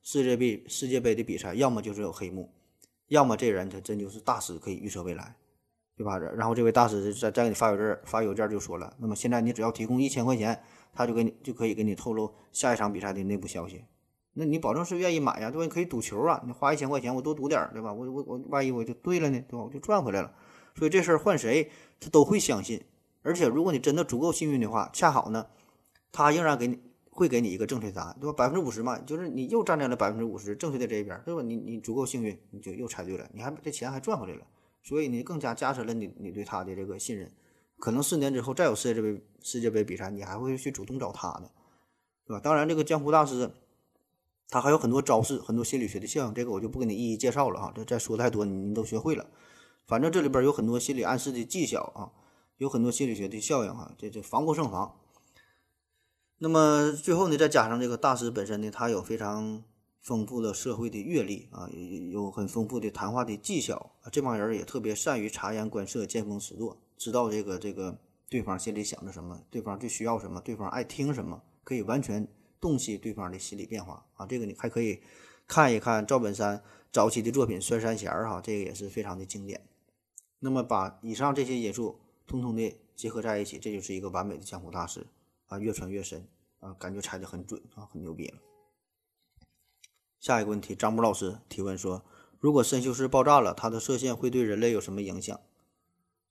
[0.03, 2.53] 世界杯世界杯的比赛，要么就是有黑幕。
[3.07, 5.35] 要么这人他真就是大师，可以预测未来，
[5.95, 6.17] 对吧？
[6.19, 10.61] 然后这位大师再再给你发邮件，发邮件就说了，那么现在你只要提供一千块钱，
[10.93, 13.85] 他就给你就可以给你透露下一场比赛的内部消息。
[14.33, 15.63] 那你保证是愿意买呀，对吧？
[15.63, 17.91] 你可以赌球啊，你花一千块钱，我多赌点，对吧？
[17.91, 19.63] 我我我万一我就对了呢，对吧？
[19.63, 20.31] 我就赚回来了。
[20.77, 22.83] 所以这事儿换谁他都会相信，
[23.21, 25.47] 而且如果你真的足够幸运的话，恰好呢，
[26.11, 26.79] 他仍然给你。
[27.17, 28.33] 会给你一个正确答案，对吧？
[28.37, 31.41] 百分之五十嘛，就是你又站在了百分之五十正确的这一边，对吧？
[31.41, 34.45] 你你足够幸运，你就又猜对了，你还这钱还赚回来了，
[34.83, 37.31] 所以你更加加深了你你对他的这个信任。
[37.79, 41.49] 可能四年之后再有世界杯世界杯比赛，你还会去主动找他呢，
[42.27, 42.39] 对吧？
[42.39, 43.49] 当然，这个江湖大师
[44.49, 49.25] 他还有很多招式，很多心理学的效应，这个我就不给你一一介绍了哈，这再说太多你你都学会了。
[49.87, 52.11] 反正这里边有很多心理暗示的技巧啊，
[52.57, 54.99] 有很多心理学的效应哈，这这防不胜防。
[56.39, 59.63] 那么最后呢，再加上这个大师本身呢，他有非常
[60.01, 61.69] 丰富的社会的阅历啊，
[62.11, 67.97] 有很丰富的谈话的技巧啊，这帮人也特别善于察言观色、见风使舵，知道这个这个
[68.29, 72.27] 对方心里想着什么，对方最需要什么，对方爱听什么，可以完全
[72.59, 74.25] 洞悉对方的心理变化啊。
[74.25, 74.99] 这个你还可以
[75.47, 79.59] 看一看赵本山早期的作品《摔三弦》哈，这个也是非常的经典。
[80.39, 85.07] 那么把以上这些因素通通的结合在一起，这就是一个完美的江湖大师。
[85.47, 86.27] 啊，越传越深
[86.59, 88.37] 啊，感觉猜的很准啊，很牛逼了。
[90.19, 92.03] 下一个问题，张波老师提问说：
[92.37, 95.39] 如果深修室爆炸了，它的射线会对人类有什么影响？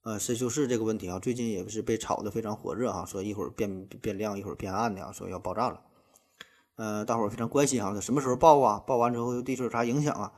[0.03, 5.81] 呃，深修室这个问题啊，最近也是被炒得非常火热哈，说一会儿变变亮，一会儿变暗的啊，说要爆炸了。
[6.75, 8.77] 呃，大伙儿非常关心哈，它什么时候爆啊？
[8.85, 10.31] 爆完之后对地球有啥影响啊？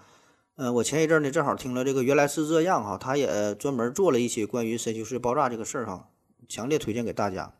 [0.60, 6.10] 呃，我前一阵呢正好听了这个原来是这样哈，他也专门做了一期关于参修室爆炸这个事儿哈，
[6.50, 7.54] 强烈推荐给大家。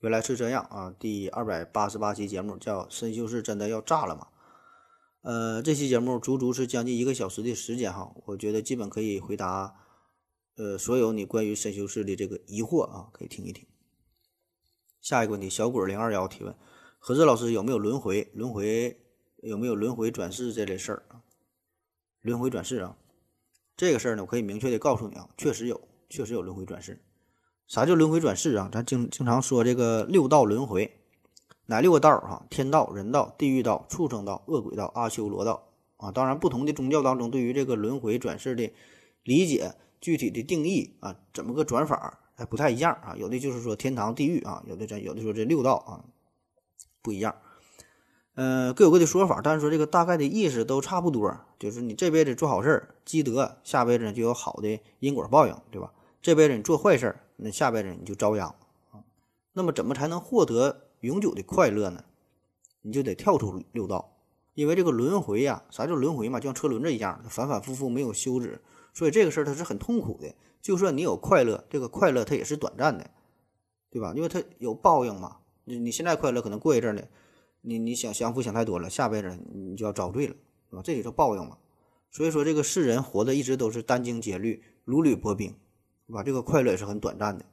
[0.00, 0.92] 原来是这样啊！
[0.98, 4.26] 第二百八十八期节目叫“深修室真的要炸了吗？”
[5.22, 9.76] 呃，这期节目足足是将近一个小时的时间哈，我觉得基本可以回答
[10.56, 13.64] 呃所有你关于深修室的这个疑惑啊，可以听一听。
[15.00, 16.52] 下一个问题，小鬼零二幺提问：
[16.98, 18.28] 何志老师有没有轮回？
[18.34, 19.00] 轮回
[19.36, 21.22] 有没有轮回转世这类事儿啊？
[22.24, 22.96] 轮回转世啊，
[23.76, 26.98] 这个事儿呢，我可以明确的告诉你啊，确实有，确实有轮回转世。
[27.66, 28.70] 啥叫轮回转世啊？
[28.72, 30.90] 咱经经常说这个六道轮回，
[31.66, 32.46] 哪六个道哈？
[32.48, 36.10] 天道、人道、地狱道、畜生道、恶鬼道、阿修罗道啊。
[36.10, 38.72] 当然，不同的宗教当中对于这个轮回转世的
[39.22, 43.14] 理解、具体的定义啊，怎么个转法还不太一样啊。
[43.18, 46.04] 有的就是说天堂、地狱啊，有的咱有的说这六道啊
[47.02, 47.36] 不一样。
[48.34, 55.92] 呃，各有各的说法，但是说这个大概的意思都差不多，就是你这辈子做好事儿积德，下辈子就有好的因果报应，对吧？
[56.20, 58.52] 这辈子你做坏事，那下辈子你就遭殃。
[59.52, 62.02] 那么怎么才能获得永久的快乐呢？
[62.82, 64.16] 你就得跳出六道，
[64.54, 66.40] 因为这个轮回呀，啥叫轮回嘛？
[66.40, 68.60] 就像车轮子一样，反反复复没有休止，
[68.92, 70.34] 所以这个事儿它是很痛苦的。
[70.60, 73.08] 就算你有快乐，这个快乐它也是短暂的，
[73.90, 74.12] 对吧？
[74.16, 75.36] 因为它有报应嘛。
[75.66, 77.02] 你你现在快乐，可能过一阵儿呢。
[77.66, 80.34] 你你想享福想太多了，下辈子你就要遭罪了，
[80.70, 80.82] 对吧？
[80.84, 81.56] 这也叫报应嘛。
[82.10, 85.54] 所以说，这个世人活的一直都是殚精竭虑、如履薄冰，
[86.06, 86.22] 对吧？
[86.22, 87.44] 这个快乐也是很短暂的。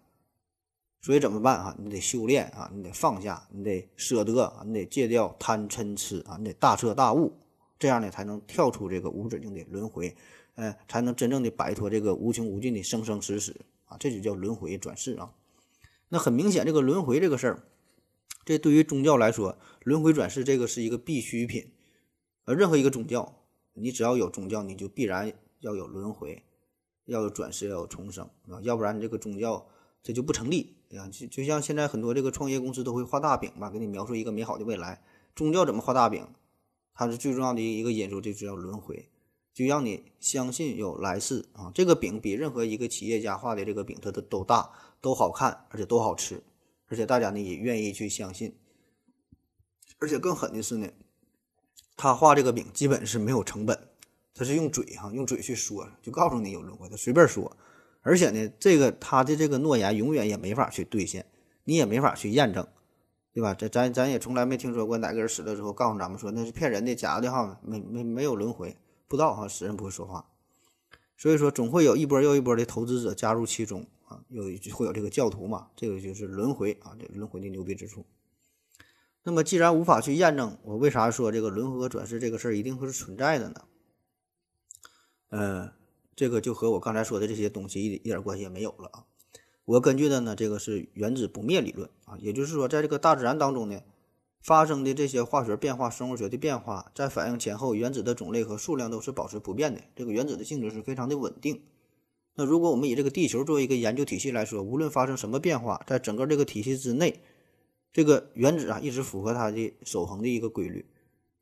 [1.02, 1.76] 所以怎么办啊？
[1.80, 7.34] 你得修炼啊，你得放下，你得舍得啊，你得戒掉贪嗔痴啊，你得大彻大悟，
[7.80, 10.16] 这样呢才能跳出这个无止境的轮回，
[10.56, 15.34] 呃，才能真正的摆脱这个无穷无尽的生生死死啊，这就叫轮回转世啊。
[16.10, 17.64] 那很明显，这个轮回这个事儿。
[18.44, 21.72] 这对于宗教来说，轮回转世这个是一个必需品。
[22.46, 23.36] 而任何一个宗教，
[23.74, 26.44] 你只要有宗教，你就必然要有轮回，
[27.06, 29.68] 要有转世，要有重生啊，要不然你这个宗教
[30.02, 31.08] 这就不成立啊。
[31.10, 35.04] 就就像现在很多这个创业公司都会画大饼吧，给你描述一个美好的未来。
[35.36, 36.28] 宗教怎么画大饼？
[36.94, 39.08] 它是最重要的一个因素，就是要轮回，
[39.54, 41.72] 就让你相信有来世啊。
[41.74, 46.44] 这个饼比任何一个企业家画的这个饼，它都都大，都好看，而且都好吃。
[46.88, 48.54] 而且大家呢也愿意去相信，
[50.02, 50.90] 而且更狠的是呢，
[51.96, 53.88] 他画这个饼基本是没有成本，
[54.34, 57.56] 他是用嘴哈用嘴去说，就告诉你有轮回，他随便说。
[58.02, 61.26] 而且呢，这个他的这个诺言永远也没法去兑现，
[61.66, 62.68] 你也没法去验证，
[63.32, 63.54] 对吧？
[63.54, 68.76] 这咱咱也从来没听说过哪个人死了之后告诉咱们说那是骗人的、假的哈，没没没有轮回，
[69.08, 70.26] 不知道哈，死人不会说话，
[71.16, 73.86] 所以说总会有一波又一波的投资者加入其中。
[74.12, 75.70] 啊，有会有这个教徒嘛？
[75.74, 78.06] 这个就是轮回啊，这轮回的牛逼之处。
[79.24, 83.62] 那么，既然无法去验证，我为啥说这个轮回和转世这个事儿一定会是存在的呢？
[85.30, 85.74] 呃，
[86.16, 89.06] 这个就和我刚才说的这些东西一一点关系也没有了啊。
[89.64, 93.82] 我根据的呢，这个是原子不灭理论啊，也就是说，在这个大自然当中呢，
[94.42, 101.62] 发生的这些化学变化、生物学的变化，在反应前后，原子的种类和数量都是保持不变的，这个原子的性质是非常的稳定。
[102.34, 107.22] 那如果我们以这个地球作为一个研究体系来说，无论发生什么变化，在整个这个体系之内，
[107.94, 110.86] 这个原子啊一直符合它的守恒的一个规律。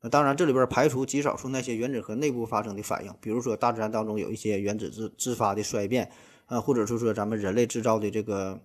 [0.02, 6.10] 那当然，这里边排除极少数那些原子核内部发生的反应，比如说大自然当中有一些原子自自发的衰变，
[6.46, 8.58] 啊，或者是说咱们人类制造的这个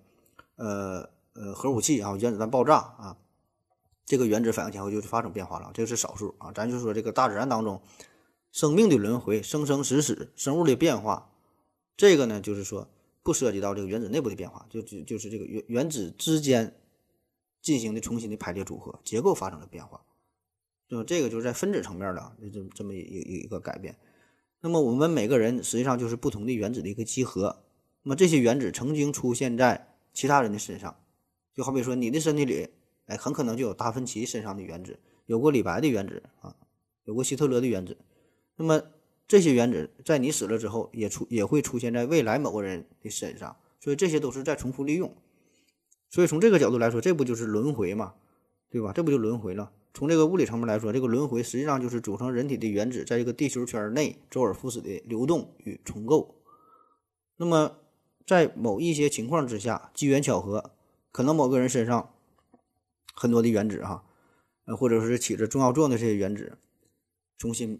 [0.55, 3.17] 呃呃核武器啊，原子弹爆炸啊，
[4.05, 6.53] 这个原子反应前后就是发生变化了，这个是少数啊。
[6.53, 7.81] 咱就说这个大自然当中
[8.53, 11.29] 生命的轮回、生生死死、生物的变化。
[11.97, 12.87] 这个呢，就是说
[13.23, 16.73] 不涉及到这个原子内部的变化，就就就是这个原原子之间
[17.65, 20.05] 进行的重新的排列组合，结构发生了变化，
[20.87, 23.97] 就这个就是在分子层面的这这么一一一个改变。
[24.61, 27.63] 那么我们每个人实际上就是不同的原子的一个集合。
[28.03, 30.95] 那么这些原子曾经出现在其他人的身上，
[31.55, 32.69] 就好比说你的身体里，
[33.07, 36.55] 哎，很可能就有达芬奇身上的原子，有过李白的原子啊，
[37.05, 37.97] 有过希特勒的原子。
[38.57, 38.79] 那么
[39.27, 45.11] 这些原子在你死了之后，也出也会出现在未来某个人的身上，所以这些都是在重复利用。
[46.15, 48.13] 所以从这个角度来说，这不就是轮回嘛，
[48.69, 48.93] 对吧？
[48.93, 49.73] 这不就轮回了？
[49.93, 56.41] 从这个物理层面来说，这个轮回实际上就是组成人体的原子在这个地球圈内周而复始的流动与重构。
[57.35, 57.79] 那么
[58.25, 60.71] 在某一些情况之下，机缘巧合，
[61.11, 62.13] 可能某个人身上
[63.13, 64.05] 很多的原子哈，
[64.67, 66.57] 呃，或者说是起着重要作用的这些原子
[67.37, 67.77] 重新。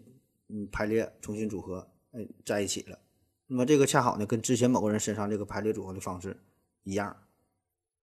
[0.48, 2.98] 嗯，排列重新组合，哎，在一起了。
[3.46, 6.36] 那么这个恰好呢，跟之前某个人身上这个排列组合的方式
[6.84, 7.16] 一样，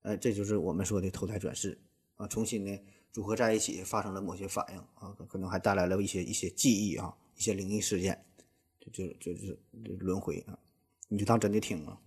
[0.03, 1.77] 哎，这就是我们说的投胎转世
[2.15, 2.79] 啊，重新呢
[3.11, 8.25] 组合在一起，发生了某些反应啊，可能还带来了一些一些记忆啊，一些灵异事件，
[8.79, 9.57] 就就就是
[9.99, 10.57] 轮回啊，
[11.07, 11.99] 你就当真的听啊。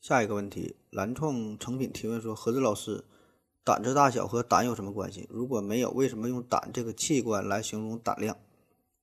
[0.00, 3.04] 下一个问题，蓝创成品提问说：何子老师，
[3.64, 5.26] 胆子大小和胆有什么关系？
[5.28, 8.36] 如果没有，为什么用胆这个器官来形容胆量？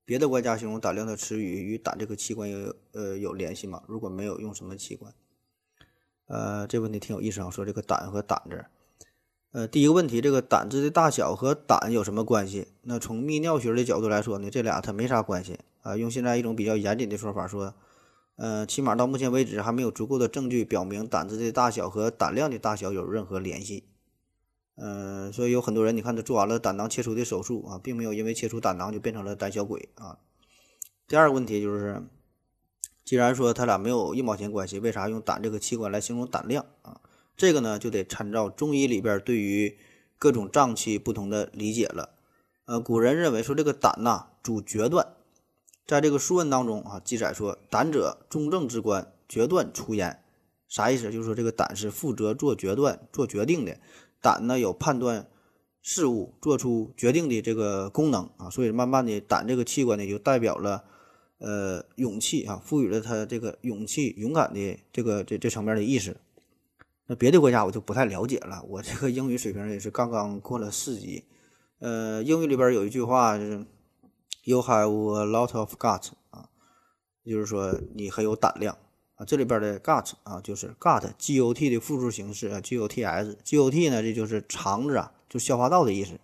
[0.03, 3.83] 别的国家形容胆量的词语与胆这个器官有呃有联系吗？
[3.87, 5.13] 如果没有，用什么器官？
[6.27, 7.49] 呃，这问题挺有意思啊。
[7.49, 8.65] 说这个胆和胆子，
[9.51, 12.67] 呃，第一个问题，这个胆子的大小和胆有什么关系？
[12.81, 15.95] 那从泌尿学的角度来说呢，这俩它没啥关系啊。
[15.95, 17.73] 用现在一种比较严谨的说法说，
[18.35, 23.85] 呃，起码到目前为止还没有足够的证据表明胆子的大小和胆量的大小有任何联系。
[24.77, 30.17] 嗯，所以有很多人，你看他做完了胆囊切除的手术啊，并没有因为切除胆囊就变成了胆小鬼啊。
[31.07, 32.03] 第二个问题就是，
[33.05, 36.99] 既然说他俩没有一毛钱关系，为啥用胆这个器官来形容胆量啊？
[37.37, 39.77] 这个呢，就得参照中医里边对于
[40.17, 42.09] 各种脏器不同的理解了。
[42.65, 45.13] 呃，古人认为说这个胆呐主决断，
[45.85, 50.23] 在这个《书文》当中啊记载说，胆者中正之官，决断出焉。
[50.67, 51.11] 啥意思？
[51.11, 53.77] 就是说这个胆是负责做决断、做决定的。
[54.19, 55.27] 胆呢有判断
[55.83, 60.85] 事物、做出决定的这个功能啊，所以慢慢的胆这个器官呢就代表了
[61.37, 66.17] 呃勇气啊，赋予了它这个勇气、勇敢的这个这这层面的意识。
[67.07, 71.23] 那别的国家我就不太了解了，我这个英语水平也是刚刚过了四级。
[71.79, 73.65] 呃，英语里边有一句话就是
[74.43, 76.49] “You have a lot of guts” 啊，
[77.25, 78.77] 就是说你很有胆量。
[79.15, 86.19] 啊，这里边的 gut 啊，就是 gut，G O T 的复数形式啊，G O T S，G O T 呢，这就是肠子啊，就消化道的意思。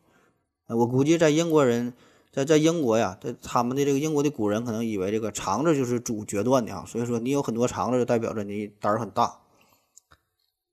[0.67, 1.93] 我估计在英国人，
[2.31, 9.39] 在在英国呀，在他们的这个英国的古人可能以为这个肠子就是主决断的啊，所以说你有很多肠子，就代表着你胆儿很大。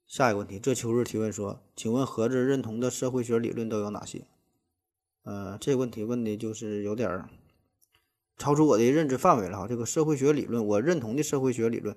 [0.06, 4.26] 下一个问题，这秋日提问说，请问盒子认同的社会学理论都有哪些？
[5.24, 7.28] 呃，这个问题问的就是有点儿。
[8.38, 11.96] 超出我的认知范围了哈，这个社会学理论，我认同的社会学理论，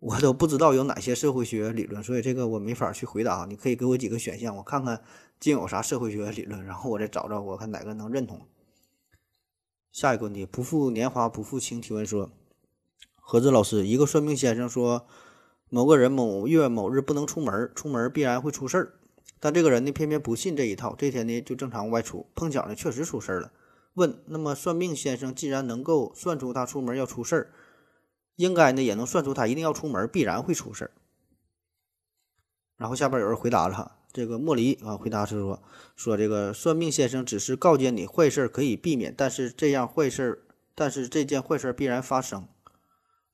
[0.00, 3.46] 我都不知道有哪些社会学理论，所以这个我没法去回答。
[3.48, 5.00] 你可以给我几个选项，我看看
[5.38, 8.40] 竟有啥社会学理论，然后我再找找，我看哪个能认同。
[9.90, 12.30] 下一个问题，不负年华不负卿提问说，
[13.16, 15.06] 何子老师，一个算命先生说，
[15.68, 18.94] 某个人某月某日不能出门，出门必然会出事儿，
[19.40, 23.52] 但这个人呢偏偏不信这一套，这天呢就正常外出，碰巧呢确实出事儿了。
[23.94, 27.50] 问，那么算命先生既然能够算出他出门要出事儿，
[28.36, 30.90] 应该呢也能算出他一定要出门，必然会出事儿。
[32.76, 35.62] 然后下边有人回答了，这个莫离啊回答是说，
[35.96, 40.44] 说这个算命先生只是告诫你坏事可以避免，但是这样坏事，
[40.74, 42.46] 但是这件坏事必然发生。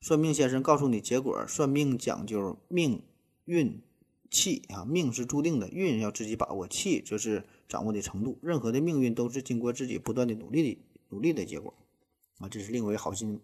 [0.01, 3.01] 算命先生告诉你结果，算命讲究命
[3.45, 3.81] 运
[4.29, 7.43] 气啊，命是注定的，运要自己把握，气则是。
[7.67, 11.73] 掌握的程度，任何的命运都是经过自己不断的努力的努力的结果
[12.37, 12.47] 啊！
[12.47, 13.41] 这是另一位好心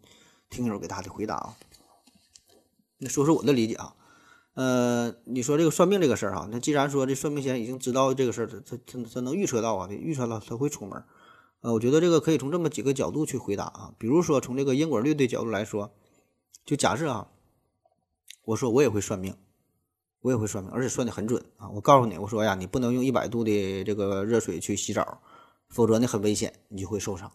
[0.47, 1.57] 听友给他的回答啊。
[2.99, 3.95] 那说说我的理解啊，
[4.53, 11.03] 呃，你说这个算命这个事儿哈，那既然说这算命先生已经知道这个事儿，他他他他能预测到啊，预测到他会出门，
[11.61, 13.93] 呃，我觉得这个可以从这么几个角度去回答啊。
[13.97, 15.93] 比如说从这个因果律的角度来说，
[16.65, 17.27] 就假设啊，
[18.45, 19.35] 我说我也会算命。
[20.23, 21.67] 我也会算命，而且算的很准啊！
[21.69, 25.19] 我告诉你，我说呀，你不能用一百度的这个热水去洗澡，
[25.67, 27.31] 否则呢很危险，你就会受伤。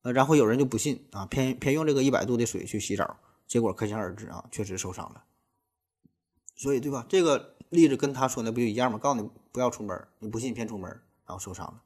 [0.00, 5.22] 呃，然后有人就不信啊，偏偏用这个一百度的水去洗澡，结果可想而知啊，确实受伤了。
[6.62, 7.04] 所以对吧？
[7.08, 8.96] 这个例子跟他说的不就一样吗？
[8.98, 10.88] 告诉你不要出门，你不信偏出门，
[11.26, 11.82] 然后受伤了。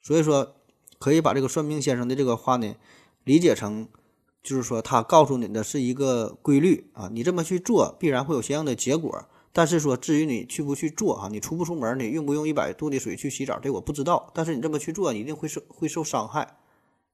[0.00, 0.54] 所以说，
[0.98, 2.74] 可以把这个算命先生的这个话呢，
[3.24, 3.86] 理解成。
[4.40, 9.28] 就是说，他告诉你的是一个规律啊，你这么去做，必然会有相应的结果。
[9.52, 14.30] 但是说，至于你去不去做啊，你出不出门，你用不用一百度的水去洗澡，这我不知道。
[14.32, 16.56] 但是你这么去做，你一定会受会受伤害，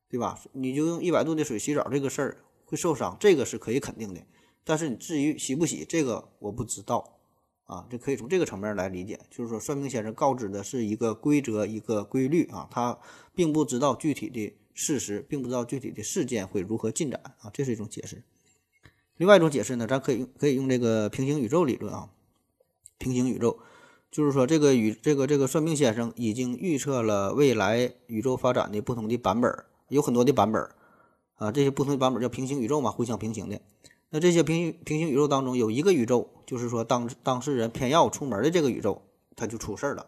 [0.09, 0.39] 对吧？
[0.53, 2.37] 你就用一百度的水洗澡，这个事儿
[2.67, 4.21] 会受伤，这个是可以肯定的。
[4.65, 7.19] 但是你至于洗不洗，这个我不知道
[7.67, 7.87] 啊。
[7.89, 12.99] 这可以从这个层面来理解，就是说，算命先生告知的是一个规则，一个规律啊，他
[13.35, 14.55] 并不知道具体的。
[14.77, 18.25] 事实并不知道具体的事件会如何进展啊，这是一种解释。
[19.17, 22.11] 另外一种解释呢，咱可以用可以用这个平行宇宙理论啊。
[22.99, 23.61] 平行宇宙
[24.11, 30.69] 就是说，这个宇这个这个算命先生已经预测了未来宇宙发展的不同的版本，有很多的版本
[31.37, 31.53] 啊。
[31.53, 33.61] 这些不同的版本叫平行宇宙嘛，互相平行的。
[34.15, 39.03] 那这些平行平行宇宙当中有一个宇宙，就是说当当事人偏要出门的这个宇宙，
[39.35, 40.07] 他就出事儿了。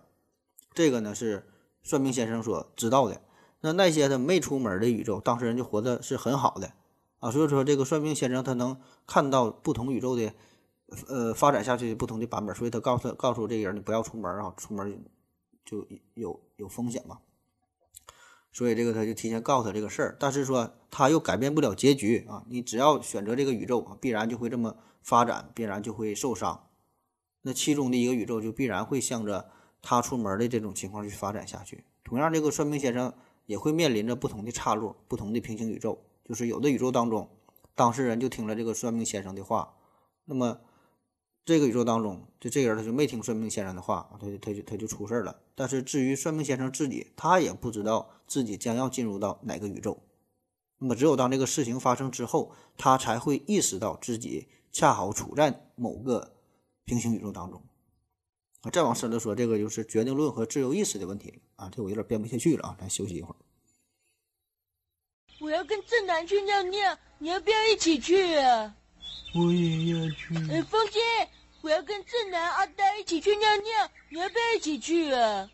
[0.74, 1.44] 这个呢是
[1.82, 3.20] 算命先生所知道的。
[3.62, 6.70] 那那些他没出门的宇宙，当事人就活的是很好的
[7.18, 10.32] 啊，所以说这个算命先生他能看到不同宇宙的
[11.08, 15.04] 呃发展下去不同的版本，所以他告诉告诉这个人你不要出门啊，出门
[15.64, 15.84] 就
[16.14, 17.18] 有有风险嘛。
[18.56, 26.68] 所以这个他就提前告诉他这个事儿，但是说他又改变不了结局啊，你只要选择这个宇宙啊，必然就会这么发展，必然就会受伤。
[27.42, 29.50] 那其中的一个宇宙就必然会向着
[29.82, 31.84] 他出门的这种情况去发展下去。
[32.02, 33.12] 同样，这个算命先生。
[33.46, 36.02] 也会面临着不同的岔路，不同的平行宇宙。
[36.24, 37.30] 就是有的宇宙当中，
[37.76, 39.74] 当事人就听了这个算命先生的话，
[40.24, 40.58] 那么
[41.46, 45.40] 这个宇宙当中，就这个人他就没听算命先生的话，他就他就他就出事儿了。
[45.54, 49.96] 但是至于算命先生自己，他也不知道自己将要进入到哪个宇宙。
[50.78, 56.34] 那么只有当这个事情发生之后，他才会意识到自己恰好处在某个
[56.84, 57.62] 平行宇宙当中。
[58.62, 61.70] 啊再往深了说，这个就是决定论和自由意识的问题了啊！
[61.72, 63.36] 这我有点编不下去了啊，咱休息一会儿。
[65.38, 68.74] 我要跟正南去尿尿，你要不要一起去啊？
[69.36, 70.34] 我也要去。
[70.50, 70.98] 哎，风姐，
[71.66, 75.50] 我要跟正南、阿呆一起去尿尿，你要不要一起去啊？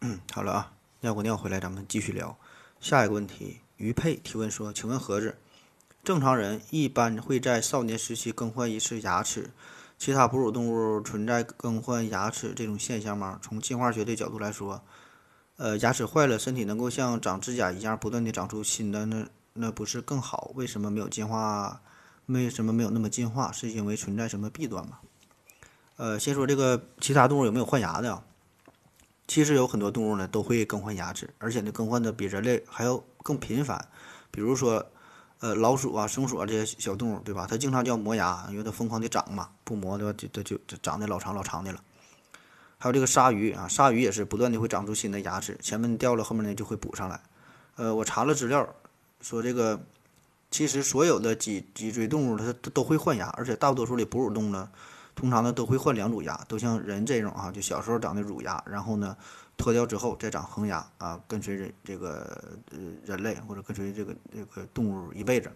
[0.00, 2.36] 嗯，好了啊，尿过尿回来，咱们继续聊
[2.78, 3.60] 下一个问题。
[3.78, 5.38] 于佩提问说：“请问盒子，
[6.04, 9.50] 正常人一般会在少年时期更换一次牙齿，
[9.96, 13.40] 其他哺乳动物存在更换牙齿这种现象吗？
[13.42, 14.82] 从进化学的角度来说，
[15.56, 20.52] 呃，牙齿坏了，身体能够像长指甲一样不断的长出新的，那那不是更好？
[20.54, 21.80] 为什么没有进化？
[22.32, 23.52] 为什么没有那么进化？
[23.52, 24.98] 是因为存在什么弊端吗？”
[25.96, 28.22] 呃，先说这个其他动物有没有换牙的啊？
[29.26, 33.86] 其实有很多动物呢都会更换牙齿，而且呢更换的比人类还要更频繁。
[34.30, 34.84] 比如说，
[35.40, 37.46] 呃，老鼠啊、松鼠啊这些小动物，对吧？
[37.48, 41.80] 它经常叫磨牙，因为它疯狂的长嘛，不磨的话就它就就长得老长老长的了。
[42.78, 47.20] 还有这个鲨鱼啊，鲨鱼也是不断的会长出新的牙齿，前面掉了，后面呢就会补上来。
[47.76, 48.66] 呃，我查了资料，
[49.20, 49.78] 说这个
[50.50, 54.70] 其实所有的脊脊椎动物它它都会换牙，而且大多数的哺乳动物呢。
[55.12, 59.14] 通常呢都会换两组牙，都像人这种啊，就小时候长的乳牙，然后呢
[59.54, 65.52] 脱掉之后再长恒牙啊，跟随人这个呃人类或者跟随这个这个动物一辈子。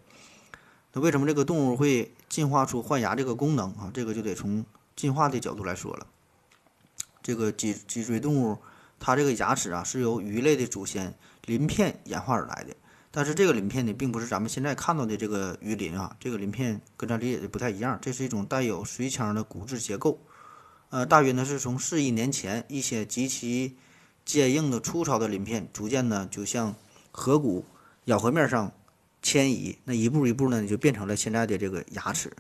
[0.93, 3.91] 那为什么这个动物会进化出换牙这个功能啊？
[3.95, 6.07] 这个就得从进化的角度来说了。
[7.23, 8.59] 这个脊脊椎动物
[9.01, 11.15] 它这个牙齿啊是由鱼类的祖先
[11.47, 12.75] 鳞片演化而来的。
[13.17, 17.97] 但是这个鳞片呢，并不是咱们现在看到的这个鱼鳞啊，这个鳞片跟咱理解的不太一样。
[18.03, 20.19] 这是一种带有髓腔的骨质结构，
[20.91, 23.77] 呃，大约呢是从四亿年前，一些极其
[24.25, 26.75] 坚硬的粗糙的鳞片，逐渐呢就像
[27.13, 27.65] 颌骨
[28.07, 28.73] 咬合面上
[29.23, 32.33] 迁移，那一步一步呢就变成了现在的这个牙齿。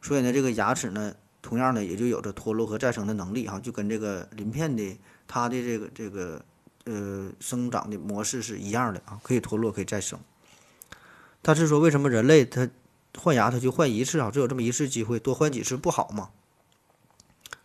[0.00, 4.96] 所以呢，这个牙齿呢，同样呢也就有着脱落和再生的能力哈，就跟这个鳞片的
[5.26, 6.40] 它的这个这个。
[6.90, 10.18] 呃，生长的模式是一样的啊，可以脱落，可以再生。
[11.42, 12.66] 但是说，为什么人类他
[13.18, 14.30] 换牙他就换一次啊？
[14.30, 16.30] 只有这么一次机会，多换几次不好吗？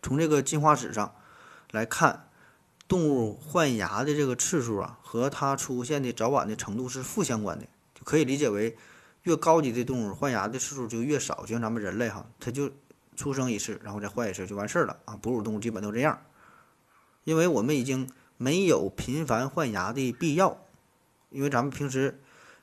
[0.02, 1.14] 从这个进化史上
[1.70, 2.28] 来看，
[2.86, 7.64] 动物换牙的这个次数啊，和它出现的早晚的程度是负相关的，
[7.94, 8.76] 就可以理解为，
[9.22, 11.46] 越高级的动物换牙的次数就越少。
[11.46, 12.70] 就像咱们人类哈，它就
[13.16, 15.16] 出生一次，然后再换一次就完事儿了啊。
[15.16, 16.22] 哺乳动物基本都这样，
[17.24, 18.06] 因为我们已经。
[18.36, 20.58] 没有频繁换牙的必要，
[21.30, 22.20] 因为咱们平时，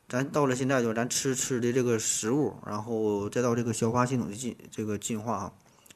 [0.09, 5.53] 咱到了现在就咱吃吃的这个食物，然后再到这个消化系统的进这个进化啊，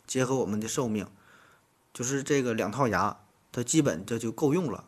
[0.07, 1.05] 结合我们的寿命，
[1.93, 3.17] 就是这个两套牙，
[3.51, 4.85] 它基本这就够用了。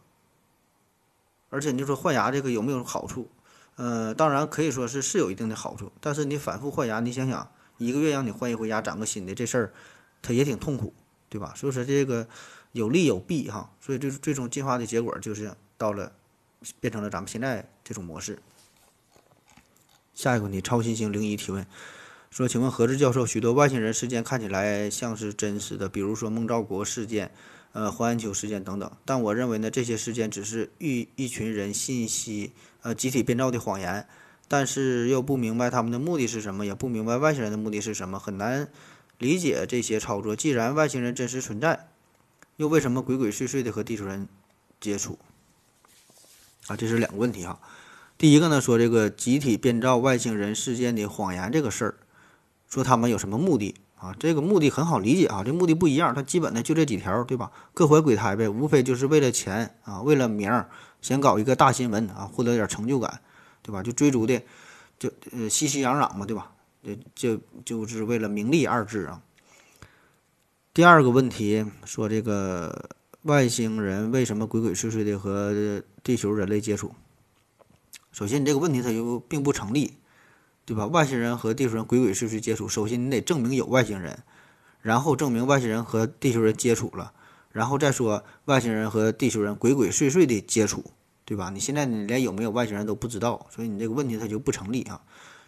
[1.49, 3.29] 而且你说换牙这个有没有好处？
[3.75, 9.73] 呃，当然可以说是是有一定的好处，但是你反复换牙，你想想，一个月让你换一回牙，长个新的这事儿，
[10.21, 10.93] 它也挺痛苦，
[11.29, 11.53] 对吧？
[11.55, 12.27] 所以说这个。
[12.77, 16.11] 有利有弊哈，所以最最终进化的结果就是到了，
[16.79, 18.37] 变成了咱们现在这种模式。
[20.13, 21.65] 下一个问题，超新星零一提问
[22.29, 27.31] 说：“请问何志教授，许多外星人事件看起来像是真实的，比如说孟兆国事件、
[27.71, 28.91] 呃黄安秋事件等等。
[29.05, 32.51] 但我认为呢，这些事件只是一一群人信息
[32.83, 34.07] 呃集体编造的谎言，
[34.47, 38.67] 但是又不明白他们的目的是什么，也不明白外星人的目的是什么，很难
[39.17, 40.35] 理解这些操作。
[40.35, 41.87] 既然外星人真实存在。”
[42.57, 44.27] 又为什么鬼鬼祟祟的和地球人
[44.81, 45.17] 接触？
[46.65, 47.59] 啊，这是两个问题哈。
[48.17, 51.95] 第一个呢，说这个集体编造外星人事件的谎言这个事儿，
[52.67, 54.15] 说他们有什么目的啊？
[54.19, 57.51] 这个目的很好理解啊，这目的不一样，它基本呢就这几条，对吧？
[57.75, 60.67] 各怀鬼胎呗，无非就是为了钱啊，为了名儿，
[60.99, 63.21] 想搞一个大新闻啊，获得点成就感，
[63.61, 63.83] 对吧？
[63.83, 64.41] 就追逐的，
[64.97, 66.51] 就呃熙熙攘攘嘛，对吧？
[67.13, 69.21] 就就就是为了名利二字啊。
[70.77, 72.91] 第二个问题说，这个
[73.23, 76.91] 外星人为什么鬼鬼祟祟的和地球人类接触？
[78.11, 79.95] 首先，你这个问题它就并不成立，
[80.65, 80.85] 对吧？
[80.85, 84.19] 外星人和地球人鬼鬼祟祟接触，首先你得证明有外星人，
[84.83, 87.11] 然后证明外星人和地球人接触了，
[87.51, 90.85] 然后再说外星人和地球人鬼鬼祟祟的接触，
[91.25, 91.49] 对吧？
[91.49, 95.01] 你现在你连有没有外星人都不知道，所以你这个问题它就不成立啊。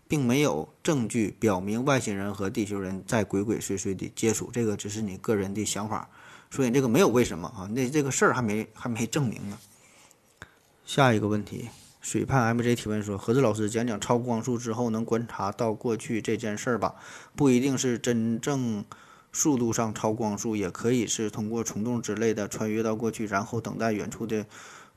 [0.10, 6.10] 并没有证据表明外星人和地球人在鬼鬼祟祟的接触，这个只是你个人的想法，
[6.50, 7.70] 所以这个没有为什么啊？
[7.72, 9.60] 那这个事儿还没还没证明呢。
[10.84, 11.70] 下一个问题，
[12.02, 16.96] 水畔 MJ 提问说：何子老师讲讲超光速之后能观察到过去这件事儿吧？
[17.36, 18.84] 不一定是真正
[19.32, 24.44] 速度上超光速，也可以是通过虫洞之类的穿越到过去，然后等待远处的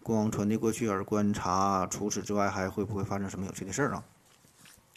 [0.03, 1.87] 光传递过去而观察。
[1.87, 4.03] 除此之外，还会不会发生什么有趣的事儿啊？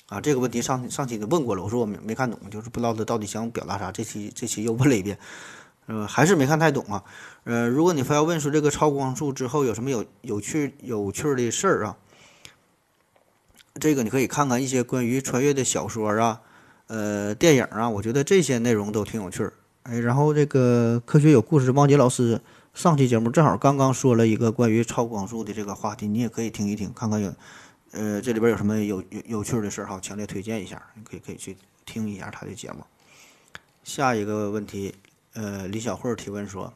[0.07, 3.91] 啊，这个问题上上期都问过了，我说我没没看懂，就是不知道他到底想表达啥。
[3.91, 5.17] 这期这期又问了一遍，
[5.87, 7.03] 呃，还是没看太懂啊。
[7.43, 11.97] 呃，如果你非要问说这个超光速之后有什么有有趣有趣的事儿啊，
[13.79, 16.41] 这个你可以看看一些关于穿越的小说啊，
[16.87, 19.53] 呃，电影啊，我觉得这些内容都挺有趣儿。
[19.83, 22.41] 哎，然后这个科学有故事，汪杰老师
[22.73, 27.33] 上期节目正好刚刚说了一个关于超光速的这个话题，你也可以听一听，看看有，
[27.95, 32.83] 呃，这里边有什么有有有趣的事儿哈，强烈推荐一下，你可以可以去听一下他的节目。
[33.85, 34.95] 下一个问题，
[35.33, 36.73] 呃，李小慧提问说：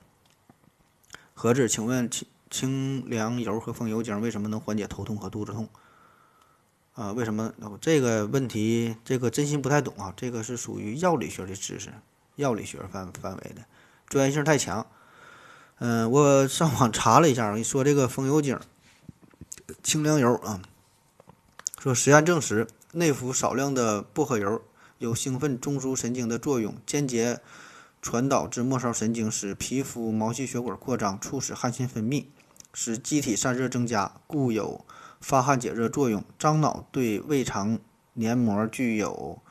[1.33, 5.67] 何止，请问清清凉油和风油精为什么能缓解头痛和肚子痛？
[6.93, 7.53] 啊，为什么？
[7.81, 11.91] 这个问题，这个真心不太懂啊，这个是属于药理学的知识，
[12.35, 13.65] 药理学范范围的，
[14.07, 14.85] 专业性太强。
[15.79, 18.59] 嗯，我上网查了一下，我跟你说这个风油精、
[19.81, 20.61] 清凉油啊，
[21.79, 24.61] 说实验证实，内服少量的薄荷油
[24.97, 27.39] 有兴奋中枢神经的作用，间接
[28.01, 32.25] 传导至末梢神经，使皮肤毛细血管扩张，促使汗腺分泌，
[32.73, 34.85] 使机体散热增加，故有
[35.21, 36.21] 发汗解热作用。
[36.37, 37.79] 樟脑对胃肠
[38.11, 39.41] 黏膜具有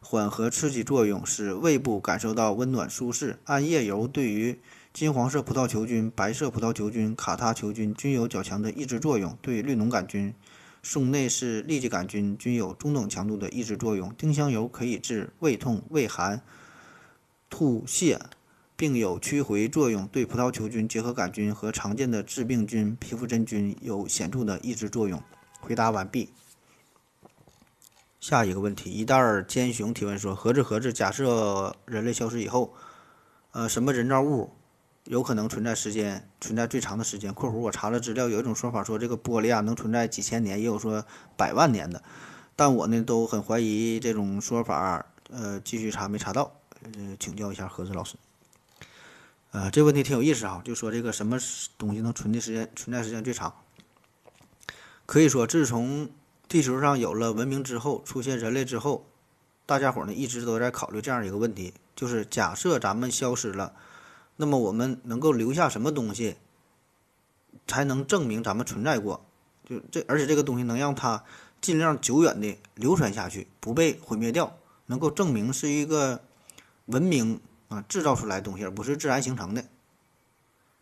[0.00, 3.38] 缓和刺激作用，使胃部感受到温暖舒适。
[3.44, 4.58] 桉叶油对于
[4.94, 10.34] 金黄色葡萄球菌、白色葡萄球菌、卡他球菌均有较强的抑制作用，对绿脓杆菌、
[10.84, 14.14] 宋内氏痢疾杆菌均有中等强度的抑制作用。
[14.16, 16.42] 丁香油可以治胃痛、胃寒、
[17.48, 18.20] 吐泻，
[18.76, 25.20] 并有驱回作用，对葡萄球菌、结核杆菌和常见的致病菌、皮肤真菌有显著的抑制作用。
[25.60, 26.28] 回答完毕。
[28.20, 30.92] 下一个问题，一袋尖熊提问说：何子何子？
[30.92, 32.74] 假设人类消失以后，
[33.52, 34.50] 呃，什么人造物？
[35.04, 37.32] 有可能存在时间存在最长的时间。
[37.32, 41.04] 括弧我查了资料，有一种说法说这个玻璃啊能存在几千年，也有说
[41.36, 42.02] 百万年的，
[42.56, 45.06] 但我呢都很怀疑这种说法。
[45.30, 46.52] 呃，继续查没查到，
[46.82, 48.14] 呃，请教一下何子老师。
[49.52, 51.38] 呃，这问题挺有意思啊，就说这个什么
[51.78, 53.54] 东西能存的时间存在时间最长？
[55.06, 56.10] 可以说，自从
[56.46, 59.06] 地球上有了文明之后，出现人类之后，
[59.64, 63.74] 大家伙呢一直都在考虑这样一个问题，就是假设咱们消失了。
[64.36, 66.36] 那么我们能够留下什么东西，
[67.66, 69.24] 才能证明咱们存在过？
[69.64, 71.24] 就这，而且这个东西能让它
[71.60, 74.56] 尽量久远的流传下去，不被毁灭掉，
[74.86, 76.20] 能够证明是一个
[76.86, 79.64] 文明啊制造出来的东西，而不是自然形成的。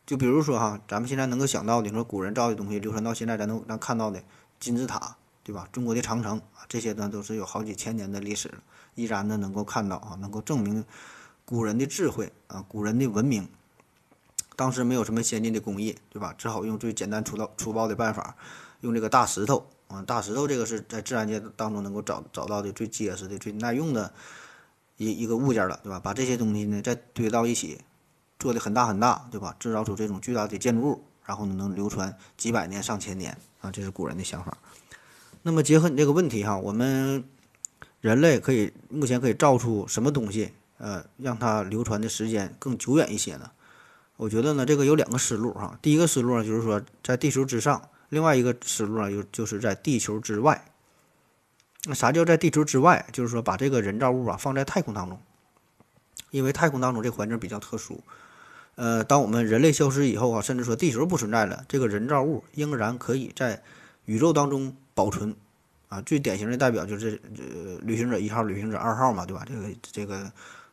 [0.04, 4.22] 就比如说哈，咱们现在能够想到的，你说古人造的东西流传到现在，咱能咱看到的
[4.58, 5.68] 金字塔，对吧？
[5.70, 8.62] 中国的长城啊，这些呢都是有好几千年的历史了，
[8.94, 10.84] 依然呢能够看到啊，能够证明。
[11.52, 13.46] 古人的智慧啊，古人的文明，
[14.56, 16.34] 当时没有什么先进的工艺，对吧？
[16.38, 18.34] 只好用最简单粗暴粗暴的办法，
[18.80, 24.14] 用这个大石头啊，大石头这个是在自然界当中能够找找到的最结实的、最耐用的
[24.96, 26.00] 一一个物件了，对吧？
[26.00, 27.82] 把这些东西呢再堆到一起，
[28.38, 29.54] 做的很大很大，对吧？
[29.60, 34.56] 制造出这种巨大的建筑物，然后呢能流传几百年、上千年啊，这是古人的想法。
[35.42, 37.22] 那么结合你这个问题哈，我们
[38.00, 40.52] 人类可以目前可以造出什么东西？
[40.82, 43.52] 呃，让它流传的时间更久远一些呢？
[44.16, 45.78] 我觉得呢，这个有两个思路哈。
[45.80, 50.64] 第一个思路呢，就是说在地球之上；另外一个思路呢，就就是在地球之外。
[51.84, 53.06] 那啥叫在地球之外？
[53.12, 55.20] 就是说把这个人造物啊放在太空当中，
[56.32, 58.02] 因为太空当中这环境比较特殊。
[58.74, 63.62] 呃，当我们人类消失以后啊，甚至说地球不存在了，这个人造物仍然可以在
[64.06, 65.36] 宇宙当中保存。
[65.88, 69.44] 啊，最典型的代表就是呃，旅行者一号、旅行者二号嘛，对吧？
[69.46, 70.32] 这个这个。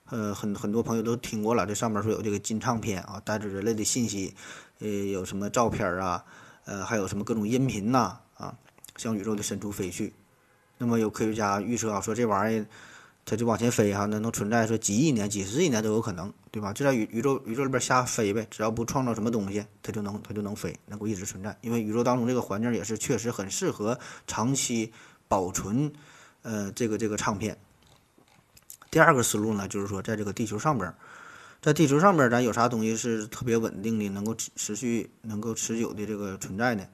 [0.10, 4.34] 呃，很很多朋友都听过了，这上面说有这个金唱片啊，带着人类的信息，
[4.80, 6.24] 呃，有什么照片啊，
[6.66, 8.57] 呃，还有什么各种音频呐，啊，
[8.97, 10.14] 向宇宙的深处飞去。
[10.78, 12.66] 那么有科学家预测啊，说这玩意儿
[13.26, 16.74] 它就往前飞哈，那能存在说几亿年、几十亿年都有可能，对吧？
[16.74, 21.55] 就在宇宇宙宇宙里边瞎飞呗，只要不创造什么东西，它就能它就能飞，能够一直存在。
[21.62, 24.91] 因为宇宙当中这个环境也是确实很适合长期
[25.28, 25.93] 保存，
[26.41, 27.55] 呃，这个这个唱片。
[28.91, 30.93] 第二个思路呢，就是说，在这个地球上边，
[31.61, 36.87] 在地球上边，咱有啥东西是特别稳定的，能够持持续、能够持久的这个存在呢？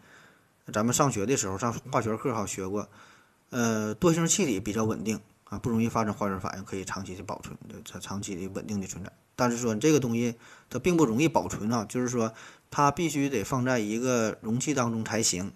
[0.74, 2.90] 咱们上学的时候上化学课哈学过，
[3.52, 9.12] 呃，惰性气体比较稳定啊，不容易发生化学反应，可以长期的保存，长长期的稳定的存在。
[9.36, 10.36] 但是说这个东西
[10.70, 12.34] 它并不容易保存啊，就是说
[12.72, 15.52] 它必须得放在一个容器当中才行，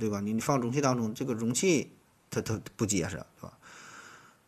[0.00, 0.20] 对吧？
[0.20, 1.92] 你你放容器当中，这个容器
[2.30, 3.57] 它它不结实，是吧？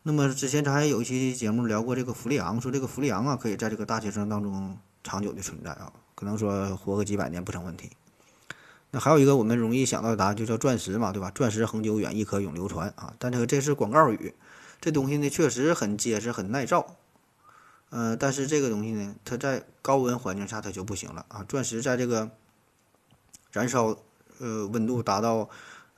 [0.02, 7.90] 那么之前咱还有一期节目聊过这个氟利昂，说这个氟利昂啊可以在这个大气层当中长久的存在啊，可能说活个几百年不成问题。
[8.92, 11.30] 那还有一个我们容易想到的答案就叫钻石嘛，对吧？
[11.34, 13.12] 钻石恒久远，一颗永流传啊。
[13.18, 14.34] 但这个这是广告语，
[14.80, 16.96] 这东西呢确实很结实、很耐造。
[17.90, 21.44] 呃，但是这个东西呢，它在高温环境下它就不行了啊。
[21.46, 22.30] 钻石在这个
[23.52, 23.98] 燃烧
[24.38, 25.50] 呃温度达到。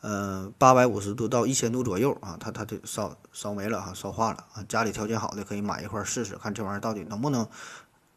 [0.03, 4.63] 呃，八百五十度到一千度左右啊，它它就烧烧没了哈，烧化了啊。
[4.69, 7.49] 家里条件好的可以买一块试试，看这玩意儿到底能不能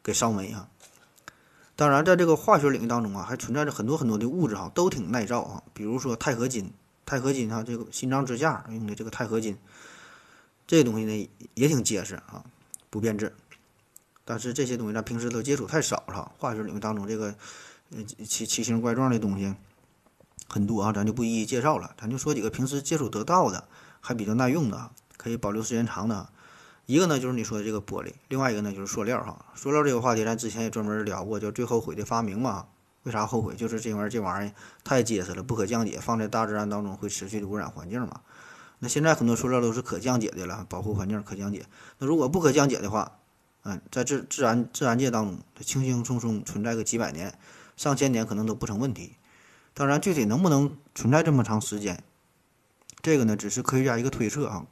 [0.02, 0.68] 给烧没啊？
[1.76, 5.62] 当然，在这个化学领域当中啊，还存在着很多很多的物质哈，都挺耐造啊。
[5.72, 6.72] 比如说钛合金，
[7.04, 9.56] 钛合金哈，这个心脏支架用的这个钛合金，
[10.66, 12.44] 这东西呢也挺结实啊，
[12.90, 13.32] 不变质。
[14.24, 17.32] 但是这些东西咱平时都接触太少了，化学领域当中这个
[18.26, 19.54] 奇奇形怪状的东西
[20.48, 23.68] 很多啊，咱就不一一介绍了，咱就说几个平时接触得到的
[24.00, 26.28] 还比较耐用的，可以保留时间长的。
[26.86, 29.44] 一个呢就是你说的这个玻璃，另外一个呢就是塑料哈。
[29.56, 32.66] 塑料这个话题咱之前也专门聊过，叫最后悔的发明嘛。
[33.02, 33.54] 为啥后悔？
[33.54, 38.20] 就是这玩意儿这玩意儿太结实了，不可降解，放在大自然当中会持续的污染环境嘛。
[38.78, 41.66] 那现在很多塑料都是可降解的了，保护环境可降解。
[41.98, 43.18] 那如果不可降解的话，
[43.62, 47.36] 嗯，在自自然自然界当中，它轻轻松松存在个几百年、
[47.76, 49.14] 上千年可能都不成问题。
[49.78, 52.02] 当然，具体能不能存在这么长时间，
[53.02, 54.64] 这个呢，只是科学家一个推测啊，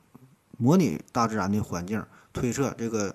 [0.56, 2.02] 模拟大自然的环境，
[2.32, 3.14] 推测这个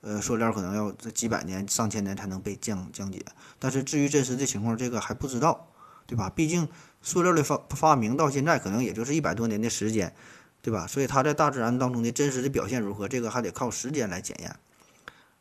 [0.00, 3.24] 呃塑料可能要这几百年、上千年才能被降降解。
[3.60, 5.68] 但是至于真实的情况，这个还不知道，
[6.08, 6.28] 对吧？
[6.28, 6.68] 毕竟
[7.02, 10.12] 塑料的发发明到现在可能也就是一百多年的时间，
[10.60, 10.88] 对吧？
[10.88, 14.56] 所以它在大自然当中的真实的表现如何，这个还得靠时间来检验。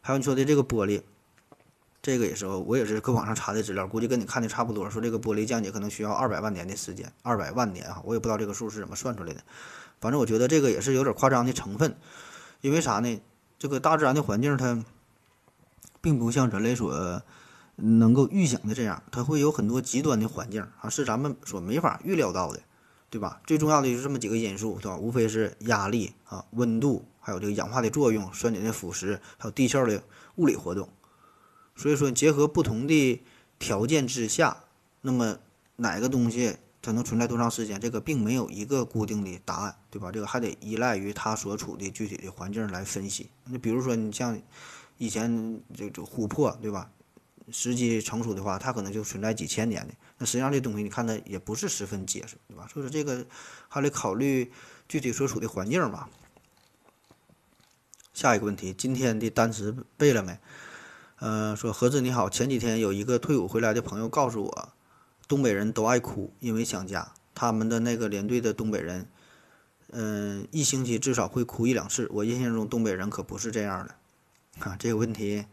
[0.02, 1.02] 还有你说的这个玻璃，
[2.02, 4.90] 这个也是我也是搁网上查的资料，估计跟你看的差不多。
[4.90, 9.42] 说这个玻璃降解可能需要二百万年的时间，二百万年啊，我也不知道这个数是怎么算出来的。
[10.00, 11.98] 反正我觉得这个也是有点夸张的成分，
[12.62, 13.22] 因为啥呢？
[13.60, 14.86] 这个大自然的环境它
[16.00, 17.24] 并不像人类所
[17.76, 22.62] 能够预想的这样，它会有很多极端的环境啊，是咱们所没法预料到的，
[23.10, 23.42] 对吧？
[23.46, 24.96] 最重要的就是这么几个因素，对吧？
[24.98, 27.06] 无非是压力啊、温度。
[27.20, 30.02] 还有这个氧化的作用、酸碱的腐蚀，还有地壳的
[30.36, 30.88] 物理活动。
[31.78, 33.22] 所以说，结合不同的
[33.60, 34.64] 条件之下，
[35.02, 35.38] 那么
[35.76, 40.12] 哪个东西它能存在多长时间，这个并没有一个固定的答案，对吧？
[40.12, 43.30] 这个还得依赖于它所处的具体的环境来分析。
[43.46, 44.42] 你比如说，你像
[44.98, 46.90] 以前这这琥珀，对吧？
[47.52, 49.94] 时机成熟的话，它可能就存在几千年的。
[50.18, 52.68] 那实际上这东西你看它也不是十分结实，对吧？
[52.74, 53.26] 所以说这个
[53.70, 54.52] 还得考虑
[54.90, 56.10] 具体所处的环境嘛。
[58.14, 60.40] 下一个问题，今天的单词背了没？
[61.20, 64.70] 呃，说何子你好，前几天有一个退伍回来的朋友告诉我，
[65.28, 67.12] 东北人都爱哭，因为想家。
[67.34, 69.08] 他们的那个连队的东北人，
[69.92, 72.08] 嗯，一星期至少会哭一两次。
[72.12, 73.96] 我印象中东北人可不是这样的。
[74.60, 75.46] 啊，这个问题，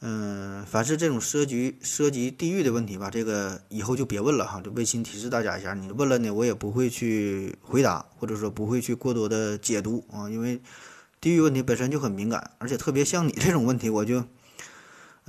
[0.00, 10.60] 嗯，凡是这种涉及涉及地域的问题吧，这个以后就别问了哈，就微信提示大家一下，你问了呢，我也不会去回答，或者说不会去过多的解读啊，因为。
[11.20, 14.24] 地域问题本身就很敏感，而且特别像你这种问题，我就，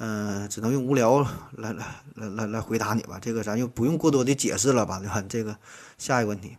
[0.02, 1.20] 嗯，只能用无聊
[1.52, 1.86] 来来
[2.16, 3.20] 来来来回答你吧。
[3.22, 5.22] 这个咱就不用过多的解释了吧，对吧？
[5.28, 5.58] 这个
[5.98, 6.56] 下一个问题，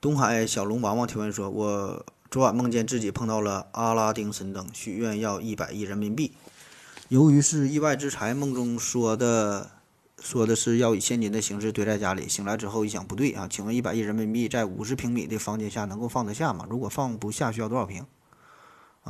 [0.00, 6.32] 东海小龙王王提问说：“我昨晚梦见自己碰到了阿拉丁神灯，许愿要一百亿人民币。
[7.08, 9.72] 由于是意外之财，梦中说的。”
[10.22, 16.66] 说的是要以现金的形式堆在家里，醒来之后一想不对啊，请问一百亿人民币在五十平米的房间下能够放得下吗？
[16.68, 18.04] 如果放不下，需要多少平？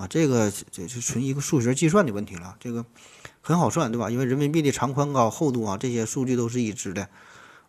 [0.00, 2.86] 啊，这个这是纯一个数学计算的问题了，这个
[3.42, 4.08] 很好算，对吧？
[4.08, 7.06] 因为人民币的长宽高、厚度啊，这些数据都是已知的。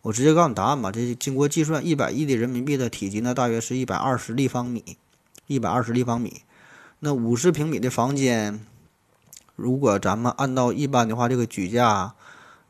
[0.00, 4.96] 我直接告诉你答案吧，这经过计算，一百亿的人民币的体积呢，大约是一百二十立方米，
[5.46, 6.40] 一百二十立方米。
[7.00, 8.64] 那五十平米的房间，
[9.54, 12.14] 如果咱们按照一般的话，这个举架。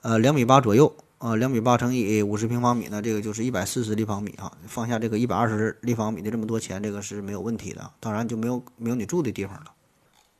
[0.01, 4.51] 呃，两米八左右啊，两米八乘以五十平方米呢，这个就是一百四十立方米啊。
[4.67, 7.93] 放下这个一百二十立方米的这么多钱，这个是没有问题的。
[8.01, 9.67] 当然就没有没有你住的地方了。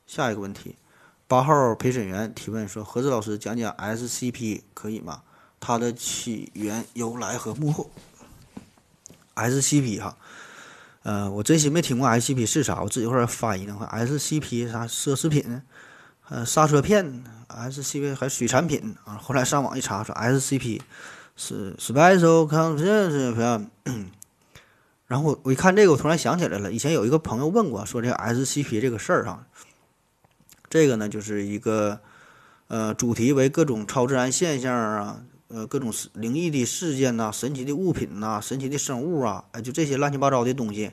[0.09, 0.75] 下一个问题，
[1.29, 5.23] 八号陪审员提问说：何子老师讲讲 SCP 可以吗？
[5.61, 7.89] 它的起源、由来和幕后。
[9.37, 10.17] SCP 哈，
[11.05, 15.63] 呃，我真心没听过 SCP 是啥，我自己一会儿翻译的话，SCP 啥奢侈品，
[16.29, 17.23] 呃，刹车片。
[17.71, 20.81] SCP 还水产品啊，后来上网一查说 SCP
[21.37, 23.67] 是 Special Content，
[25.07, 29.47] 然后我一看这个，我突然想起来了，以前有一个朋友问过，说这个 SCP 这个事儿哈，
[30.71, 32.01] 这个呢就是一个
[32.69, 40.91] 呃主题为各种超自然现象啊，呃各种灵异的事件呐，神奇的物品呐，神奇的生物啊，哎就这些乱七八糟的东西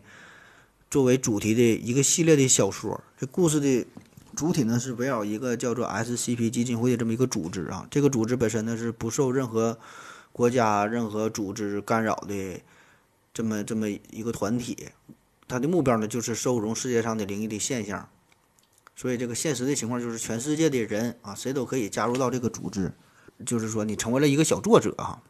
[0.90, 3.86] 作为主题的一个系列的小说，这故事的。
[4.40, 9.78] 主体呢是围绕一个叫做 SCP 基金会的这么一个组织啊，这个组织本身呢是不受任何
[10.32, 12.62] 国家、任何组织干扰的
[13.34, 14.88] 这么这么一个团体，
[15.46, 18.08] 它的目标呢就是收容世界上的灵异的现象，
[18.96, 22.94] 所以这个现实的情况就是全世界的人啊，谁都可以加入到这个组织，
[23.46, 25.22] 就是说你成为了一个小作者哈，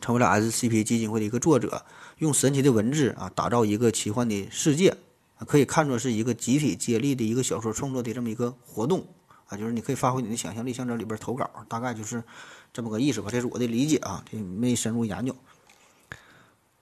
[0.00, 1.84] 成为了 SCP 基金会的一个作者，
[2.20, 4.96] 用神奇的文字啊打造一个奇幻的世界。
[5.44, 9.06] 可以看作是一个集体接力的一个小说创作的这么一个活动
[9.48, 12.24] 啊，就是你可以发挥你的想象力向这里边投稿，大概就是
[12.72, 15.36] 这么个意思吧，这是我的理解啊，这没深入研究。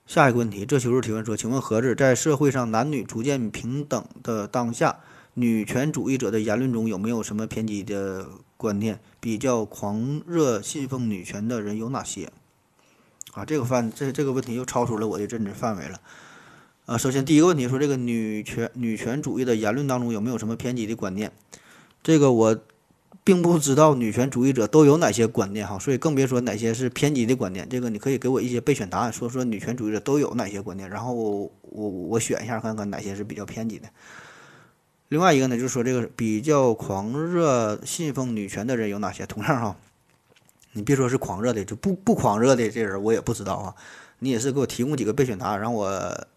[0.07, 4.99] 下一个问题，这求助提问说，请问何志，在社会上男女逐渐平等的当下，
[5.33, 8.99] 女权主义者的言论中有没有什么偏激的观念？
[9.19, 12.31] 比较狂热信奉女权的人有哪些？
[13.33, 15.99] 啊，这个范这这个问题又超出了我的认知范围了。
[16.85, 21.31] 啊，首先第一个问题说，这个女权女权主义的言论当中有没有什么偏激的观念？
[22.03, 22.55] 这个我
[23.23, 27.67] 并不知道女权主义者都有哪些观念哈，所以更别说哪些是偏激的观念。
[27.67, 33.87] 这个你可以给我一些备选答案，说说女权主义者都有哪些观念，然后我我我选一下看看哪些是比较偏激的。
[35.07, 39.25] 另外一个呢，就是说这个比较狂热信奉女权的人有哪些？
[39.25, 39.75] 同样哈，
[40.73, 43.75] 你别说是狂热的，就不不狂热的这人我也不知道啊。
[44.19, 46.27] 你也是给我提供几个备选答案，让我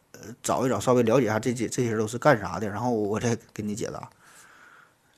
[0.42, 4.10] 找一找，稍微了解一下这些这些人都是干啥的，然后我再给你解答。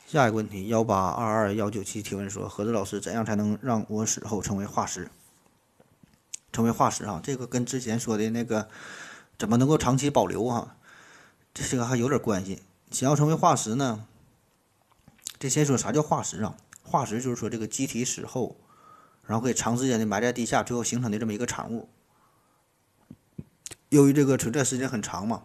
[0.06, 5.08] 下一个问题，幺八二二幺九七提问说，何子老师怎样才能让我死后成为化石？
[6.52, 8.68] 成为化石啊，这个跟之前说的那个
[9.38, 10.74] 怎么能够长期保留哈，
[11.54, 12.60] 这个还有点关系。
[12.90, 14.04] 想要成为化石呢，
[15.38, 16.56] 这先说啥叫化石啊？
[16.82, 18.56] 化石就是说这个机体死后，
[19.24, 21.88] 然后可以长时间的埋在地下，最后形成的这么一个产物。
[23.90, 25.42] 由于这个存在时间很长嘛，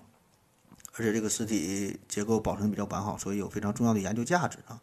[0.93, 4.79] 而且这个尸体结构保存比较完好，所以有非常重要的研究价值啊。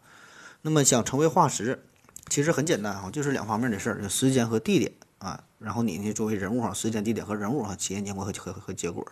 [0.61, 1.83] 那么想成为化石，
[2.29, 5.43] 其实很简单哈，就是两方面的事儿，就时间和地点啊。
[5.59, 9.05] 然后你呢，作为人物哈，时间、地点和人物哈，起因、经过和和和结果。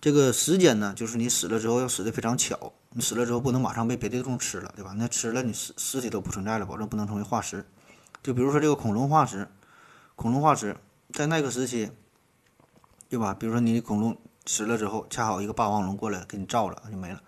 [0.00, 4.94] 这个时间呢，就是你死了之后要死的非常巧，你死了之后不能马上被别的动物吃了，对吧？
[4.96, 7.64] 那吃了你尸尸体都不存在了，保证不能成为化石。
[8.22, 9.46] 就比如说这个恐龙化石，
[10.16, 10.76] 恐龙化石
[11.12, 11.90] 在那个时期，
[13.12, 13.34] 对吧？
[13.34, 17.20] 比如说你恐龙死了之后，恰好一个霸王龙过来给你照了，就没了。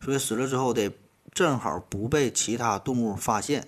[0.00, 0.96] 所以死了之后得
[1.32, 3.66] 正好不被其他动物发现，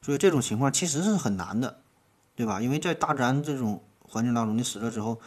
[0.00, 1.80] 所以这种情况其实是很难的，
[2.34, 2.62] 对吧？
[2.62, 5.20] 因为在大自然这种环境当中，你死了之后，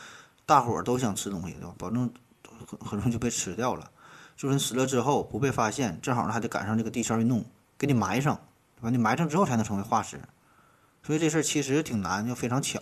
[0.45, 1.75] 大伙儿都想吃东西，对吧？
[1.77, 2.11] 保证。
[2.67, 3.89] 很很容易就被吃掉了，
[4.35, 7.45] 就是你死了之后不被发现，正好呢还得赶上这个地壳运动，
[7.77, 8.37] 给你埋上，
[8.75, 8.89] 对吧？
[8.89, 10.19] 你埋上之后才能成为化石，
[11.01, 12.81] 所以这事儿其实挺难，又非常巧。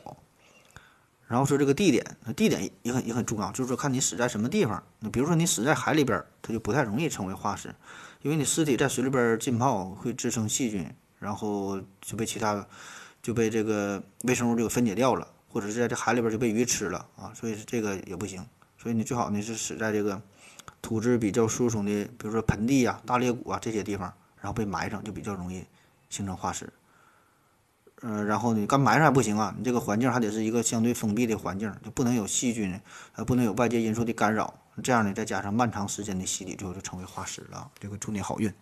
[1.27, 4.81] 然后说这个地点，那地点也很也很重要，就是说看你死在什么地方。
[4.99, 7.75] 那比如说你死在海里边，它就不太容易成为化石，
[8.21, 12.65] 因为你尸体在水里边浸泡会滋生细菌，然后就被其他
[13.21, 18.45] 就被这个微生物就分解掉了，或者是在这海里边就被鱼吃了啊，所以这个也不行。
[18.77, 20.21] 所以你最好呢是死在这个
[20.81, 25.65] 土质比较疏松的，比如说盆地呀、大裂谷啊这些地方，然后被埋上就比较容易
[26.09, 26.71] 形成化石。
[28.01, 32.79] 嗯，然后你干埋上还不行啊，你这个环境还得是一个相对封闭的环境，就不能有细菌，
[33.15, 34.53] 呃，不能有外界因素的干扰。
[34.83, 37.69] 这样呢，再加上漫长时间的洗礼，最后就成为化石了。
[37.79, 38.53] 这个祝你好运。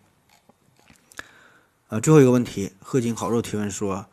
[1.88, 4.06] 呃，最后一个问题，贺金烤肉提问说。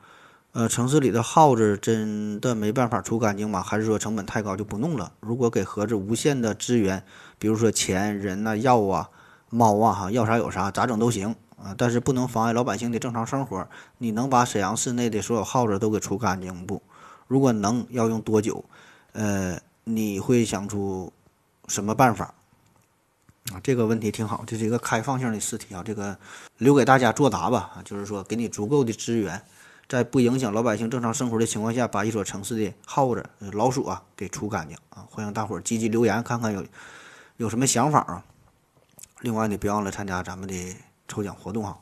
[0.55, 3.63] 呃，城市里的耗子真的没办法除干净吗？
[3.63, 5.11] 还是说成本太高就不弄了？
[5.19, 7.03] 如果给盒子无限的资源，
[7.39, 9.09] 比如说钱、人呐、药啊、
[9.49, 11.74] 猫啊，哈，要啥有啥，咋整都行啊。
[11.78, 13.68] 但是不能妨碍老百姓的正常生活。
[13.97, 16.82] 你能把沈阳市内的所有耗子都给除干净不？
[17.28, 18.64] 如果能，要用多久？
[19.14, 21.11] 呃，你会想出
[21.68, 22.34] 什么办法？
[23.53, 26.18] 啊，这个问题挺好，这是一个开放性的试题啊，这个
[26.57, 27.72] 留给大家作答吧。
[27.76, 29.41] 啊，就是说给你足够的资源。
[29.89, 35.05] 在不影响老百姓正常生活的情况下，把一所城市的耗子、老鼠啊给除干净啊！
[35.09, 36.66] 欢迎大伙儿积极留言，看看有
[37.36, 38.24] 有什么想法啊！
[39.20, 40.53] 另外呢，别忘了参加咱们的
[41.14, 41.78] 抽奖活动哈。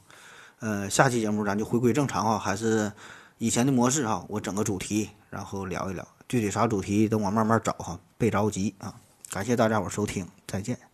[0.59, 2.91] 呃，下期节目咱就回归正常哈，还是
[3.37, 4.25] 以前的模式哈。
[4.27, 8.93] 我整个主题，然后聊一聊，具体啥主题等我慢慢找哈，别着急啊！
[9.31, 10.90] 感谢大家伙收听，再见。